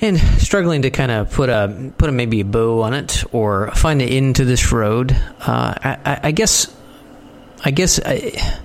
and 0.00 0.18
struggling 0.18 0.82
to 0.82 0.90
kind 0.90 1.10
of 1.10 1.30
put 1.30 1.48
a 1.48 1.92
put 1.96 2.08
a 2.08 2.12
maybe 2.12 2.40
a 2.40 2.44
bow 2.44 2.82
on 2.82 2.94
it 2.94 3.24
or 3.32 3.70
find 3.72 4.02
an 4.02 4.08
end 4.08 4.36
to 4.36 4.44
this 4.44 4.72
road. 4.72 5.12
Uh, 5.40 5.74
I, 6.04 6.20
I 6.24 6.30
guess 6.32 6.74
I 7.64 7.70
guess 7.70 7.98
I, 8.04 8.60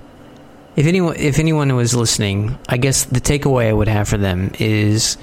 if 0.75 0.85
anyone 0.85 1.15
if 1.15 1.39
anyone 1.39 1.73
was 1.75 1.95
listening, 1.95 2.59
I 2.67 2.77
guess 2.77 3.05
the 3.05 3.21
takeaway 3.21 3.69
I 3.69 3.73
would 3.73 3.87
have 3.87 4.09
for 4.09 4.17
them 4.17 4.51
is 4.59 5.17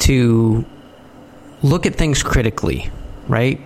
to 0.00 0.64
look 1.62 1.86
at 1.86 1.94
things 1.94 2.22
critically, 2.22 2.90
right? 3.28 3.60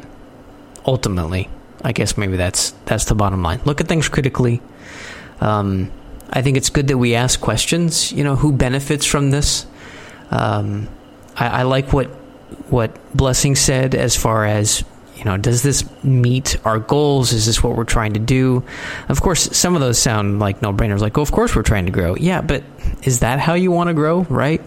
Ultimately, 0.87 1.49
I 1.83 1.93
guess 1.93 2.17
maybe 2.17 2.37
that's 2.37 2.71
that's 2.85 3.07
the 3.07 3.17
bottom 3.17 3.43
line. 3.43 3.61
Look 3.65 3.81
at 3.81 3.89
things 3.89 4.09
critically. 4.09 4.63
Um, 5.41 5.91
I 6.31 6.43
think 6.43 6.57
it's 6.57 6.71
good 6.71 6.89
that 6.89 6.99
we 6.99 7.17
ask 7.17 7.41
questions. 7.41 8.13
You 8.13 8.23
know, 8.23 8.37
who 8.37 8.53
benefits 8.53 9.05
from 9.07 9.31
this? 9.31 9.67
Um, 10.31 10.89
I, 11.37 11.47
I 11.49 11.63
like 11.63 11.93
what 11.93 12.07
what 12.71 12.97
Blessing 13.17 13.57
said 13.57 13.95
as 13.95 14.17
far 14.17 14.45
as 14.45 14.85
you 15.17 15.25
know, 15.25 15.37
does 15.37 15.63
this 15.63 15.85
meet 16.03 16.57
our 16.65 16.79
goals? 16.79 17.33
Is 17.33 17.47
this 17.47 17.63
what 17.63 17.77
we're 17.77 17.85
trying 17.85 18.15
to 18.15 18.21
do? 18.21 18.65
Of 19.09 19.21
course, 19.23 19.57
some 19.57 19.75
of 19.75 19.81
those 19.81 19.99
sound 19.99 20.41
like 20.41 20.61
no 20.63 20.73
brainers, 20.73 21.01
like, 21.01 21.17
oh, 21.19 21.23
of 21.23 21.33
course 21.33 21.55
we're 21.55 21.63
trying 21.63 21.87
to 21.87 21.93
grow. 21.93 22.17
Yeah, 22.17 22.41
but 22.41 22.65
is 23.03 23.21
that 23.21 23.39
how 23.39 23.55
you 23.55 23.71
want 23.71 23.89
to 23.89 23.95
grow, 23.95 24.23
right? 24.23 24.61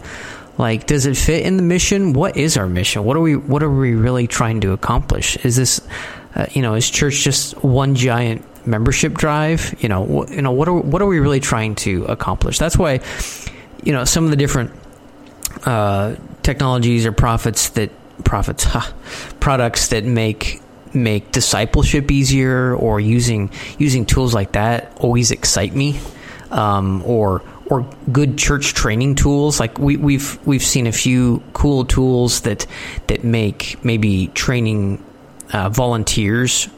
Like, 0.56 0.86
does 0.86 1.06
it 1.06 1.16
fit 1.16 1.46
in 1.46 1.56
the 1.56 1.62
mission? 1.62 2.12
What 2.14 2.36
is 2.36 2.56
our 2.56 2.66
mission? 2.66 3.04
What 3.04 3.16
are 3.16 3.20
we 3.20 3.36
What 3.36 3.62
are 3.62 3.70
we 3.70 3.94
really 3.94 4.26
trying 4.26 4.60
to 4.62 4.72
accomplish? 4.72 5.36
Is 5.44 5.54
this, 5.54 5.80
uh, 6.34 6.46
you 6.50 6.62
know, 6.62 6.74
is 6.74 6.90
church 6.90 7.22
just 7.22 7.62
one 7.62 7.94
giant 7.94 8.44
membership 8.66 9.14
drive? 9.14 9.74
You 9.80 9.88
know, 9.88 10.04
wh- 10.04 10.30
you 10.34 10.42
know, 10.42 10.50
what 10.50 10.66
are 10.68 10.74
what 10.74 11.00
are 11.00 11.06
we 11.06 11.20
really 11.20 11.40
trying 11.40 11.76
to 11.76 12.04
accomplish? 12.06 12.58
That's 12.58 12.76
why, 12.76 13.00
you 13.84 13.92
know, 13.92 14.04
some 14.04 14.24
of 14.24 14.30
the 14.30 14.36
different 14.36 14.72
uh, 15.64 16.16
technologies 16.42 17.06
or 17.06 17.12
profits 17.12 17.68
that 17.70 17.90
profits 18.24 18.66
products 19.40 19.88
that 19.88 20.04
make 20.04 20.62
make 20.94 21.32
discipleship 21.32 22.10
easier 22.10 22.74
or 22.74 22.98
using 22.98 23.50
using 23.78 24.06
tools 24.06 24.34
like 24.34 24.52
that 24.52 24.96
always 24.98 25.30
excite 25.30 25.74
me 25.74 26.00
um, 26.50 27.02
or 27.04 27.42
or 27.66 27.86
good 28.10 28.38
church 28.38 28.72
training 28.74 29.14
tools. 29.14 29.60
Like 29.60 29.78
we, 29.78 29.96
we've 29.96 30.38
we've 30.46 30.62
seen 30.62 30.86
a 30.86 30.92
few 30.92 31.42
cool 31.52 31.84
tools 31.84 32.42
that 32.42 32.66
that 33.08 33.24
make 33.24 33.82
maybe 33.84 34.28
training 34.28 35.04
uh, 35.52 35.68
volunteers 35.68 36.68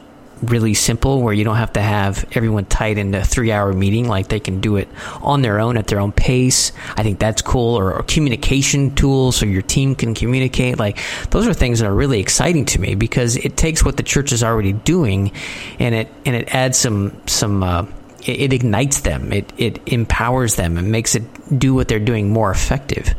really 0.41 0.73
simple 0.73 1.21
where 1.21 1.33
you 1.33 1.43
don't 1.43 1.57
have 1.57 1.73
to 1.73 1.81
have 1.81 2.25
everyone 2.33 2.65
tied 2.65 2.97
into 2.97 3.19
a 3.19 3.23
three 3.23 3.51
hour 3.51 3.73
meeting 3.73 4.07
like 4.07 4.27
they 4.27 4.39
can 4.39 4.59
do 4.59 4.77
it 4.77 4.87
on 5.21 5.41
their 5.41 5.59
own 5.59 5.77
at 5.77 5.87
their 5.87 5.99
own 5.99 6.11
pace. 6.11 6.71
I 6.95 7.03
think 7.03 7.19
that's 7.19 7.41
cool. 7.41 7.75
Or, 7.75 7.93
or, 7.93 8.03
communication 8.03 8.93
tools 8.95 9.37
so 9.37 9.45
your 9.45 9.61
team 9.61 9.95
can 9.95 10.13
communicate. 10.13 10.77
Like 10.77 10.99
those 11.29 11.47
are 11.47 11.53
things 11.53 11.79
that 11.79 11.87
are 11.87 11.93
really 11.93 12.19
exciting 12.19 12.65
to 12.65 12.79
me 12.79 12.95
because 12.95 13.37
it 13.37 13.55
takes 13.55 13.85
what 13.85 13.97
the 13.97 14.03
church 14.03 14.31
is 14.31 14.43
already 14.43 14.73
doing 14.73 15.31
and 15.79 15.95
it 15.95 16.07
and 16.25 16.35
it 16.35 16.53
adds 16.53 16.77
some 16.77 17.15
some 17.27 17.63
uh, 17.63 17.85
it, 18.25 18.41
it 18.41 18.53
ignites 18.53 19.01
them. 19.01 19.31
It 19.31 19.51
it 19.57 19.79
empowers 19.87 20.55
them 20.55 20.77
and 20.77 20.91
makes 20.91 21.15
it 21.15 21.23
do 21.57 21.73
what 21.73 21.87
they're 21.87 21.99
doing 21.99 22.29
more 22.29 22.51
effective. 22.51 23.13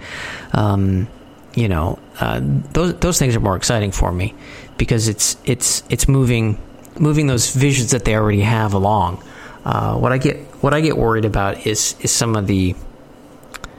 Um, 0.52 1.08
you 1.54 1.68
know 1.68 1.98
uh, 2.18 2.40
those 2.42 2.94
those 2.96 3.18
things 3.18 3.36
are 3.36 3.40
more 3.40 3.56
exciting 3.56 3.92
for 3.92 4.10
me 4.10 4.34
because 4.78 5.08
it's 5.08 5.36
it's 5.44 5.82
it's 5.90 6.08
moving 6.08 6.58
moving 6.98 7.26
those 7.26 7.54
visions 7.54 7.90
that 7.92 8.04
they 8.04 8.14
already 8.14 8.40
have 8.40 8.74
along. 8.74 9.22
Uh, 9.64 9.96
what 9.96 10.12
I 10.12 10.18
get 10.18 10.38
what 10.62 10.74
I 10.74 10.80
get 10.80 10.96
worried 10.96 11.24
about 11.24 11.66
is 11.66 11.94
is 12.00 12.10
some 12.10 12.36
of 12.36 12.46
the 12.46 12.74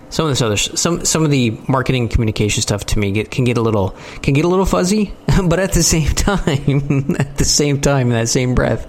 some 0.10 0.26
of 0.26 0.32
this 0.32 0.42
other 0.42 0.58
some 0.58 1.04
some 1.04 1.26
of 1.26 1.32
the 1.32 1.58
marketing 1.68 2.08
communication 2.08 2.62
stuff 2.62 2.86
to 2.86 3.00
me 3.00 3.12
get, 3.12 3.32
can 3.32 3.44
get 3.44 3.58
a 3.58 3.62
little 3.62 3.96
can 4.22 4.34
get 4.34 4.46
a 4.46 4.48
little 4.48 4.66
fuzzy, 4.66 5.14
but 5.46 5.60
at 5.60 5.74
the 5.74 5.84
same 5.84 6.08
time, 6.16 7.16
at 7.20 7.38
the 7.38 7.46
same 7.46 7.82
time, 7.82 8.08
in 8.08 8.14
that 8.14 8.30
same 8.30 8.56
breath, 8.56 8.88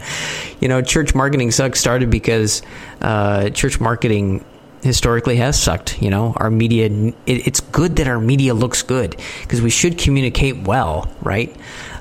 you 0.61 0.69
know, 0.69 0.83
church 0.83 1.15
marketing 1.15 1.51
sucks 1.51 1.81
started 1.81 2.11
because 2.11 2.63
uh, 3.01 3.51
church 3.51 3.81
marketing 3.81 4.45
historically 4.85 5.37
has 5.37 5.61
sucked. 5.61 6.01
You 6.01 6.11
know, 6.11 6.35
our 6.37 6.51
media, 6.51 6.87
it, 7.27 7.47
it's 7.47 7.61
good 7.61 7.97
that 7.97 8.07
our 8.07 8.21
media 8.21 8.55
looks 8.55 8.83
good 8.83 9.17
because 9.43 9.61
we 9.63 9.71
should 9.71 9.99
communicate 9.99 10.59
well, 10.59 11.11
right? 11.23 11.55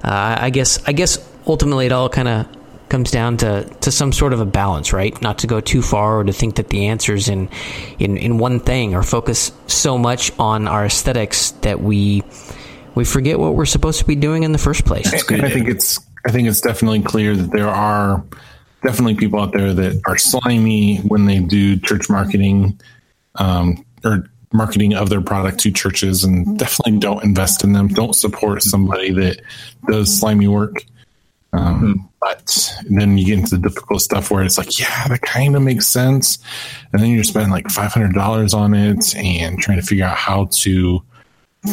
Uh, 0.04 0.38
I 0.40 0.50
guess, 0.50 0.84
I 0.86 0.92
guess 0.92 1.18
ultimately 1.48 1.86
it 1.86 1.92
all 1.92 2.10
kind 2.10 2.28
of 2.28 2.48
comes 2.90 3.10
down 3.10 3.38
to, 3.38 3.64
to 3.82 3.92
some 3.92 4.12
sort 4.12 4.34
of 4.34 4.40
a 4.40 4.46
balance, 4.46 4.94
right? 4.94 5.20
Not 5.22 5.40
to 5.40 5.48
go 5.48 5.60
too 5.60 5.82
far 5.82 6.20
or 6.20 6.24
to 6.24 6.34
think 6.34 6.58
that 6.58 6.70
the 6.70 6.88
answer's 6.88 7.28
in, 7.28 7.50
in, 7.98 8.18
in 8.18 8.38
one 8.38 8.60
thing 8.60 8.94
or 8.94 9.02
focus 9.02 9.52
so 9.66 9.98
much 9.98 10.32
on 10.38 10.68
our 10.68 10.86
aesthetics 10.86 11.52
that 11.62 11.82
we 11.82 12.24
we 12.96 13.06
forget 13.06 13.40
what 13.40 13.56
we're 13.56 13.66
supposed 13.66 14.00
to 14.00 14.06
be 14.06 14.16
doing 14.16 14.44
in 14.44 14.52
the 14.52 14.60
first 14.60 14.86
place. 14.86 15.12
I 15.12 15.50
think 15.50 15.68
it's 15.68 16.00
I 16.26 16.32
think 16.32 16.48
it's 16.48 16.62
definitely 16.62 17.02
clear 17.02 17.36
that 17.36 17.52
there 17.52 17.68
are 17.68 18.24
definitely 18.84 19.16
people 19.16 19.40
out 19.40 19.54
there 19.54 19.74
that 19.74 20.02
are 20.06 20.18
slimy 20.18 20.98
when 20.98 21.26
they 21.26 21.40
do 21.40 21.78
church 21.80 22.10
marketing 22.10 22.80
um, 23.36 23.84
or 24.06 24.30
marketing 24.52 24.94
of 24.94 25.10
their 25.10 25.22
product 25.22 25.60
to 25.62 25.72
churches 25.72 26.24
and 26.24 26.60
definitely 26.60 27.00
don't 27.00 27.24
invest 27.24 27.64
in 27.64 27.74
them. 27.74 27.88
Don't 27.88 28.14
support 28.14 28.62
somebody 28.62 29.12
that 29.12 29.42
does 29.88 30.16
slimy 30.16 30.48
work. 30.48 30.86
Um, 31.54 31.82
mm-hmm. 31.82 32.06
But 32.20 32.74
then 32.90 33.18
you 33.18 33.26
get 33.26 33.40
into 33.40 33.58
the 33.58 33.70
difficult 33.70 34.02
stuff 34.02 34.32
where 34.32 34.44
it's 34.44 34.58
like, 34.58 34.80
yeah, 34.80 35.08
that 35.08 35.22
kind 35.22 35.56
of 35.56 35.62
makes 35.62 35.88
sense. 35.88 36.40
And 36.92 37.02
then 37.02 37.12
you're 37.12 37.24
spending 37.24 37.52
like 37.52 37.68
$500 37.68 38.54
on 38.54 38.74
it 38.74 39.16
and 39.16 39.60
trying 39.60 39.80
to 39.80 39.86
figure 39.86 40.06
out 40.06 40.18
how 40.18 40.48
to 40.52 41.04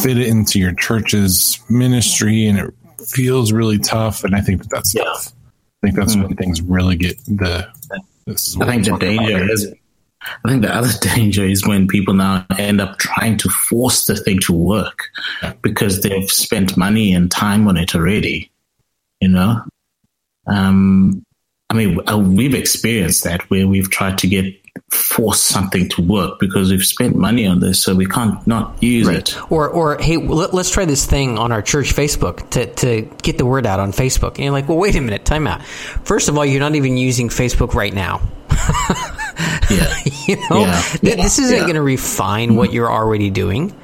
fit 0.02 0.18
it 0.18 0.26
into 0.26 0.58
your 0.58 0.74
church's 0.74 1.60
ministry. 1.70 2.46
And 2.46 2.58
it 2.58 2.74
feels 3.06 3.52
really 3.52 3.78
tough. 3.78 4.24
And 4.24 4.34
I 4.34 4.40
think 4.40 4.62
that 4.62 4.70
that's 4.70 4.94
yeah. 4.94 5.04
tough. 5.04 5.32
I 5.82 5.86
think 5.86 5.96
that's 5.96 6.14
mm-hmm. 6.14 6.26
when 6.26 6.36
things 6.36 6.60
really 6.60 6.96
get 6.96 7.18
the. 7.24 7.66
I 8.28 8.34
think 8.34 8.84
the 8.84 8.96
danger 9.00 9.50
is. 9.50 9.72
I 10.44 10.50
think 10.50 10.62
the 10.62 10.74
other 10.74 10.90
danger 11.00 11.44
is 11.44 11.66
when 11.66 11.88
people 11.88 12.12
now 12.12 12.44
end 12.58 12.80
up 12.80 12.98
trying 12.98 13.38
to 13.38 13.48
force 13.48 14.04
the 14.04 14.16
thing 14.16 14.40
to 14.40 14.52
work 14.52 15.08
yeah. 15.42 15.54
because 15.62 16.02
they've 16.02 16.30
spent 16.30 16.76
money 16.76 17.14
and 17.14 17.30
time 17.30 17.66
on 17.66 17.78
it 17.78 17.94
already 17.94 18.50
you 19.20 19.28
know. 19.28 19.62
Um, 20.50 21.24
I 21.68 21.74
mean, 21.74 22.00
uh, 22.08 22.18
we've 22.18 22.54
experienced 22.54 23.24
that 23.24 23.48
where 23.50 23.66
we've 23.66 23.90
tried 23.90 24.18
to 24.18 24.26
get 24.26 24.54
force 24.90 25.40
something 25.40 25.88
to 25.88 26.02
work 26.02 26.40
because 26.40 26.70
we've 26.70 26.84
spent 26.84 27.14
money 27.14 27.46
on 27.46 27.60
this, 27.60 27.80
so 27.80 27.94
we 27.94 28.06
can't 28.06 28.44
not 28.46 28.82
use 28.82 29.06
right. 29.06 29.18
it. 29.18 29.52
Or, 29.52 29.68
or 29.68 29.96
hey, 29.98 30.16
let, 30.16 30.52
us 30.52 30.70
try 30.70 30.84
this 30.84 31.06
thing 31.06 31.38
on 31.38 31.52
our 31.52 31.62
church 31.62 31.94
Facebook 31.94 32.50
to, 32.50 32.66
to 32.74 33.02
get 33.22 33.38
the 33.38 33.46
word 33.46 33.66
out 33.66 33.78
on 33.78 33.92
Facebook. 33.92 34.30
And 34.30 34.40
you're 34.40 34.52
like, 34.52 34.68
well, 34.68 34.78
wait 34.78 34.96
a 34.96 35.00
minute, 35.00 35.24
time 35.24 35.46
out. 35.46 35.64
First 35.64 36.28
of 36.28 36.36
all, 36.36 36.44
you're 36.44 36.60
not 36.60 36.74
even 36.74 36.96
using 36.96 37.28
Facebook 37.28 37.74
right 37.74 37.94
now. 37.94 38.20
yeah, 39.70 39.94
you 40.26 40.36
know, 40.50 40.60
yeah. 40.60 40.82
Th- 40.82 41.16
this 41.16 41.38
isn't 41.38 41.56
yeah. 41.56 41.62
going 41.62 41.74
to 41.74 41.82
refine 41.82 42.56
what 42.56 42.72
you're 42.72 42.90
already 42.90 43.30
doing. 43.30 43.74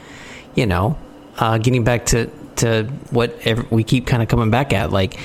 You 0.57 0.67
know, 0.67 0.99
uh, 1.37 1.59
getting 1.59 1.85
back 1.85 2.07
to 2.07 2.31
to 2.57 2.85
what 3.11 3.39
we 3.71 3.85
keep 3.85 4.07
kind 4.07 4.23
of 4.23 4.29
coming 4.29 4.51
back 4.51 4.73
at. 4.73 4.91
Like, 4.91 5.19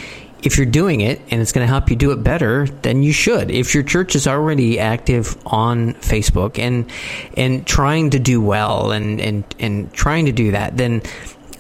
if 0.43 0.58
you're 0.58 0.65
doing 0.65 1.01
it 1.01 1.21
and 1.30 1.41
it's 1.41 1.51
going 1.51 1.65
to 1.65 1.71
help 1.71 1.89
you 1.89 1.95
do 1.95 2.12
it 2.12 2.23
better, 2.23 2.67
then 2.82 3.04
you 3.04 3.13
should. 3.13 3.51
If 3.51 3.73
your 3.73 3.84
church 3.84 4.15
is 4.15 4.27
already 4.27 4.80
active 4.80 5.38
on 5.45 5.93
Facebook 5.95 6.58
and 6.58 6.91
and 7.38 7.65
trying 7.65 8.12
to 8.12 8.19
do 8.19 8.41
well 8.41 8.91
and 8.91 9.21
and 9.21 9.43
and 9.60 9.93
trying 9.93 10.25
to 10.25 10.32
do 10.32 10.51
that, 10.51 10.77
then 10.77 11.01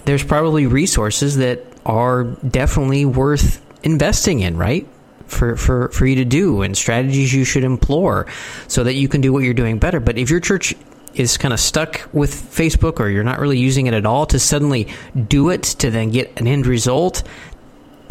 there's 0.05 0.23
probably 0.23 0.67
resources 0.67 1.37
that 1.37 1.65
are 1.85 2.23
definitely 2.23 3.05
worth 3.05 3.61
investing 3.83 4.39
in, 4.39 4.57
right? 4.57 4.87
For, 5.27 5.55
for, 5.55 5.87
for 5.89 6.05
you 6.05 6.15
to 6.15 6.25
do 6.25 6.61
and 6.61 6.75
strategies 6.75 7.33
you 7.33 7.45
should 7.45 7.63
employ 7.63 8.23
so 8.67 8.83
that 8.83 8.95
you 8.95 9.07
can 9.07 9.21
do 9.21 9.31
what 9.31 9.45
you're 9.45 9.53
doing 9.53 9.79
better. 9.79 10.01
But 10.01 10.17
if 10.17 10.29
your 10.29 10.41
church 10.41 10.75
is 11.13 11.37
kind 11.37 11.53
of 11.53 11.59
stuck 11.59 12.09
with 12.11 12.33
Facebook 12.33 12.99
or 12.99 13.07
you're 13.07 13.23
not 13.23 13.39
really 13.39 13.57
using 13.57 13.87
it 13.87 13.93
at 13.93 14.05
all 14.05 14.25
to 14.25 14.39
suddenly 14.39 14.89
do 15.29 15.49
it 15.49 15.63
to 15.63 15.89
then 15.89 16.09
get 16.09 16.37
an 16.39 16.47
end 16.47 16.67
result, 16.67 17.23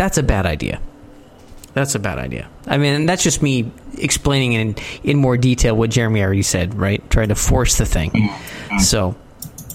that's 0.00 0.16
a 0.16 0.22
bad 0.22 0.46
idea. 0.46 0.80
That's 1.74 1.94
a 1.94 1.98
bad 1.98 2.18
idea. 2.18 2.48
I 2.66 2.78
mean, 2.78 3.04
that's 3.04 3.22
just 3.22 3.42
me 3.42 3.70
explaining 3.98 4.54
in 4.54 4.76
in 5.04 5.18
more 5.18 5.36
detail 5.36 5.76
what 5.76 5.90
Jeremy 5.90 6.22
already 6.22 6.40
said, 6.40 6.74
right? 6.74 7.08
Trying 7.10 7.28
to 7.28 7.34
force 7.34 7.76
the 7.76 7.84
thing. 7.84 8.10
Mm-hmm. 8.12 8.78
So, 8.78 9.14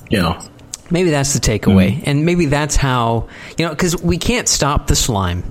yeah. 0.10 0.42
Maybe 0.90 1.12
that's 1.12 1.34
the 1.34 1.40
takeaway. 1.40 1.92
Mm-hmm. 1.92 2.10
And 2.10 2.26
maybe 2.26 2.48
that's 2.48 2.76
how, 2.76 3.30
you 3.60 3.66
know, 3.66 3.70
because 3.70 4.02
we 4.02 4.18
can't 4.18 4.48
stop 4.48 4.88
the 4.88 4.96
slime. 4.96 5.44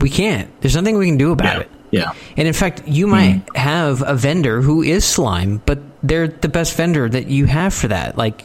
We 0.00 0.08
can't. 0.08 0.48
There's 0.62 0.76
nothing 0.76 0.96
we 0.96 1.08
can 1.08 1.18
do 1.18 1.32
about 1.32 1.56
yeah. 1.56 1.60
it. 1.60 1.70
Yeah. 1.90 2.12
And 2.38 2.48
in 2.48 2.54
fact, 2.54 2.88
you 2.88 3.06
might 3.06 3.44
mm. 3.44 3.56
have 3.56 4.02
a 4.02 4.14
vendor 4.14 4.62
who 4.62 4.80
is 4.82 5.04
slime, 5.04 5.60
but 5.66 5.78
they're 6.02 6.28
the 6.28 6.48
best 6.48 6.76
vendor 6.76 7.08
that 7.08 7.28
you 7.28 7.46
have 7.46 7.72
for 7.72 7.88
that. 7.88 8.16
Like, 8.18 8.44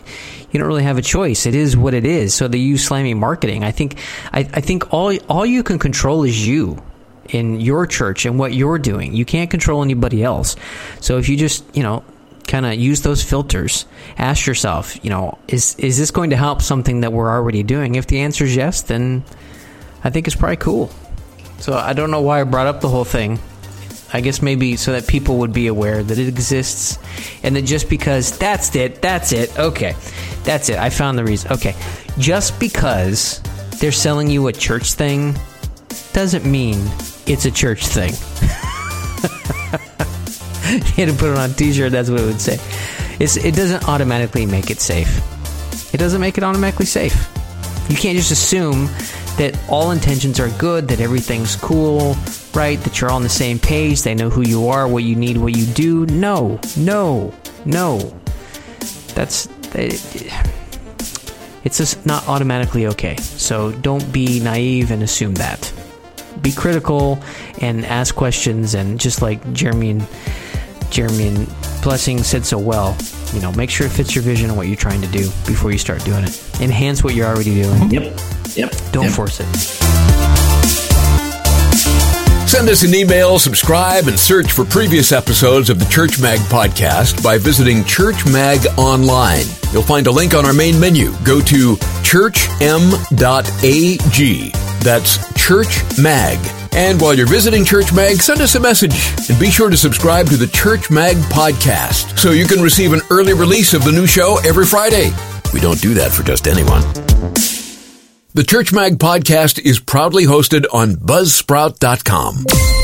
you 0.51 0.59
don't 0.59 0.67
really 0.67 0.83
have 0.83 0.97
a 0.97 1.01
choice. 1.01 1.45
It 1.45 1.55
is 1.55 1.75
what 1.75 1.93
it 1.93 2.05
is. 2.05 2.33
So 2.33 2.47
they 2.47 2.57
use 2.57 2.85
slimy 2.85 3.13
marketing. 3.13 3.63
I 3.63 3.71
think, 3.71 3.99
I, 4.31 4.39
I 4.39 4.61
think 4.61 4.93
all 4.93 5.15
all 5.27 5.45
you 5.45 5.63
can 5.63 5.79
control 5.79 6.23
is 6.23 6.47
you 6.47 6.81
in 7.29 7.59
your 7.59 7.85
church 7.85 8.25
and 8.25 8.39
what 8.39 8.53
you're 8.53 8.79
doing. 8.79 9.13
You 9.13 9.25
can't 9.25 9.49
control 9.49 9.83
anybody 9.83 10.23
else. 10.23 10.55
So 11.01 11.17
if 11.17 11.29
you 11.29 11.37
just, 11.37 11.63
you 11.75 11.83
know, 11.83 12.03
kind 12.47 12.65
of 12.65 12.75
use 12.75 13.01
those 13.01 13.21
filters, 13.21 13.85
ask 14.17 14.47
yourself, 14.47 15.03
you 15.03 15.09
know, 15.09 15.37
is 15.47 15.75
is 15.75 15.97
this 15.97 16.11
going 16.11 16.29
to 16.29 16.37
help 16.37 16.61
something 16.61 17.01
that 17.01 17.11
we're 17.11 17.29
already 17.29 17.63
doing? 17.63 17.95
If 17.95 18.07
the 18.07 18.21
answer 18.21 18.45
is 18.45 18.55
yes, 18.55 18.83
then 18.83 19.23
I 20.03 20.09
think 20.09 20.27
it's 20.27 20.35
probably 20.35 20.57
cool. 20.57 20.89
So 21.59 21.73
I 21.73 21.93
don't 21.93 22.11
know 22.11 22.21
why 22.21 22.39
I 22.39 22.43
brought 22.43 22.67
up 22.67 22.81
the 22.81 22.89
whole 22.89 23.03
thing. 23.03 23.39
I 24.13 24.21
guess 24.21 24.41
maybe 24.41 24.77
so 24.77 24.93
that 24.93 25.07
people 25.07 25.39
would 25.39 25.53
be 25.53 25.67
aware 25.67 26.01
that 26.01 26.17
it 26.17 26.27
exists, 26.27 26.97
and 27.43 27.55
that 27.55 27.63
just 27.63 27.89
because 27.89 28.37
that's 28.37 28.75
it, 28.75 29.01
that's 29.01 29.31
it. 29.31 29.57
Okay, 29.59 29.95
that's 30.43 30.69
it. 30.69 30.77
I 30.77 30.89
found 30.89 31.17
the 31.17 31.23
reason. 31.23 31.51
Okay, 31.51 31.75
just 32.17 32.59
because 32.59 33.41
they're 33.79 33.91
selling 33.91 34.29
you 34.29 34.47
a 34.47 34.53
church 34.53 34.93
thing 34.93 35.37
doesn't 36.13 36.49
mean 36.49 36.79
it's 37.27 37.45
a 37.45 37.51
church 37.51 37.85
thing. 37.85 38.11
you 40.71 41.05
had 41.05 41.09
to 41.09 41.13
put 41.13 41.29
it 41.29 41.37
on 41.37 41.51
a 41.51 41.53
t-shirt. 41.53 41.91
That's 41.91 42.09
what 42.09 42.21
it 42.21 42.25
would 42.25 42.41
say. 42.41 42.57
It's, 43.19 43.37
it 43.37 43.55
doesn't 43.55 43.87
automatically 43.87 44.45
make 44.45 44.69
it 44.69 44.79
safe. 44.79 45.21
It 45.93 45.97
doesn't 45.97 46.21
make 46.21 46.37
it 46.37 46.43
automatically 46.43 46.85
safe. 46.85 47.29
You 47.89 47.95
can't 47.95 48.17
just 48.17 48.31
assume 48.31 48.89
that 49.37 49.57
all 49.69 49.91
intentions 49.91 50.39
are 50.39 50.49
good, 50.57 50.87
that 50.87 50.99
everything's 50.99 51.55
cool, 51.55 52.15
right? 52.53 52.79
That 52.81 52.99
you're 52.99 53.11
on 53.11 53.23
the 53.23 53.29
same 53.29 53.59
page, 53.59 54.01
they 54.01 54.15
know 54.15 54.29
who 54.29 54.41
you 54.41 54.67
are, 54.67 54.87
what 54.87 55.03
you 55.03 55.15
need, 55.15 55.37
what 55.37 55.55
you 55.55 55.65
do. 55.65 56.05
No, 56.07 56.59
no, 56.75 57.33
no. 57.65 58.13
That's. 59.13 59.47
it's 59.73 61.77
just 61.77 62.05
not 62.05 62.27
automatically 62.27 62.87
okay. 62.87 63.15
So 63.17 63.71
don't 63.71 64.11
be 64.11 64.39
naive 64.39 64.91
and 64.91 65.03
assume 65.03 65.35
that. 65.35 65.71
Be 66.41 66.51
critical 66.51 67.19
and 67.61 67.85
ask 67.85 68.15
questions, 68.15 68.73
and 68.73 68.99
just 68.99 69.21
like 69.21 69.53
Jeremy 69.53 69.91
and 69.91 70.07
Jeremy 70.91 71.27
and 71.27 71.47
Blessing 71.81 72.23
said 72.23 72.45
so 72.45 72.57
well, 72.57 72.97
you 73.33 73.41
know, 73.41 73.51
make 73.53 73.69
sure 73.69 73.87
it 73.87 73.91
fits 73.91 74.15
your 74.15 74.23
vision 74.23 74.49
and 74.49 74.57
what 74.57 74.67
you're 74.67 74.75
trying 74.75 75.01
to 75.01 75.07
do 75.07 75.29
before 75.45 75.71
you 75.71 75.77
start 75.77 76.03
doing 76.03 76.23
it. 76.23 76.61
Enhance 76.61 77.03
what 77.03 77.13
you're 77.15 77.27
already 77.27 77.53
doing. 77.55 77.79
Mm-hmm. 77.79 77.93
Yep. 77.93 78.73
Yep. 78.73 78.91
Don't 78.91 79.05
yep. 79.05 79.13
force 79.13 79.39
it. 79.39 79.47
Send 82.47 82.69
us 82.69 82.83
an 82.83 82.95
email, 82.95 83.37
subscribe, 83.39 84.07
and 84.07 84.17
search 84.17 84.51
for 84.53 84.63
previous 84.63 85.11
episodes 85.11 85.69
of 85.69 85.79
the 85.79 85.85
Church 85.85 86.19
Mag 86.19 86.39
podcast 86.39 87.21
by 87.21 87.37
visiting 87.37 87.83
Church 87.83 88.25
Mag 88.25 88.65
online. 88.77 89.45
You'll 89.73 89.83
find 89.83 90.07
a 90.07 90.11
link 90.11 90.33
on 90.33 90.45
our 90.45 90.53
main 90.53 90.79
menu. 90.79 91.11
Go 91.23 91.41
to 91.41 91.75
churchm.ag. 92.03 92.51
That's 94.79 95.33
Church 95.35 95.83
Mag. 96.01 96.66
And 96.77 97.01
while 97.01 97.15
you're 97.15 97.25
visiting 97.25 97.65
Church 97.65 97.91
Mag, 97.91 98.17
send 98.17 98.39
us 98.39 98.53
a 98.53 98.59
message 98.59 98.93
and 99.29 99.39
be 99.39 99.49
sure 99.49 99.71
to 99.71 99.75
subscribe 99.75 100.27
to 100.27 100.37
the 100.37 100.45
Church 100.45 100.91
Mag 100.91 101.15
podcast 101.15 102.19
so 102.19 102.29
you 102.29 102.45
can 102.45 102.61
receive 102.61 102.93
an 102.93 103.01
early 103.09 103.33
release 103.33 103.73
of 103.73 103.83
the 103.83 103.91
new 103.91 104.05
show 104.05 104.37
every 104.45 104.65
Friday. 104.65 105.09
We 105.55 105.59
don't 105.59 105.81
do 105.81 105.95
that 105.95 106.11
for 106.11 106.21
just 106.21 106.47
anyone. 106.47 106.81
The 108.35 108.43
Church 108.47 108.71
Mag 108.71 108.99
podcast 108.99 109.57
is 109.59 109.79
proudly 109.79 110.25
hosted 110.25 110.65
on 110.71 110.93
Buzzsprout.com. 110.93 112.76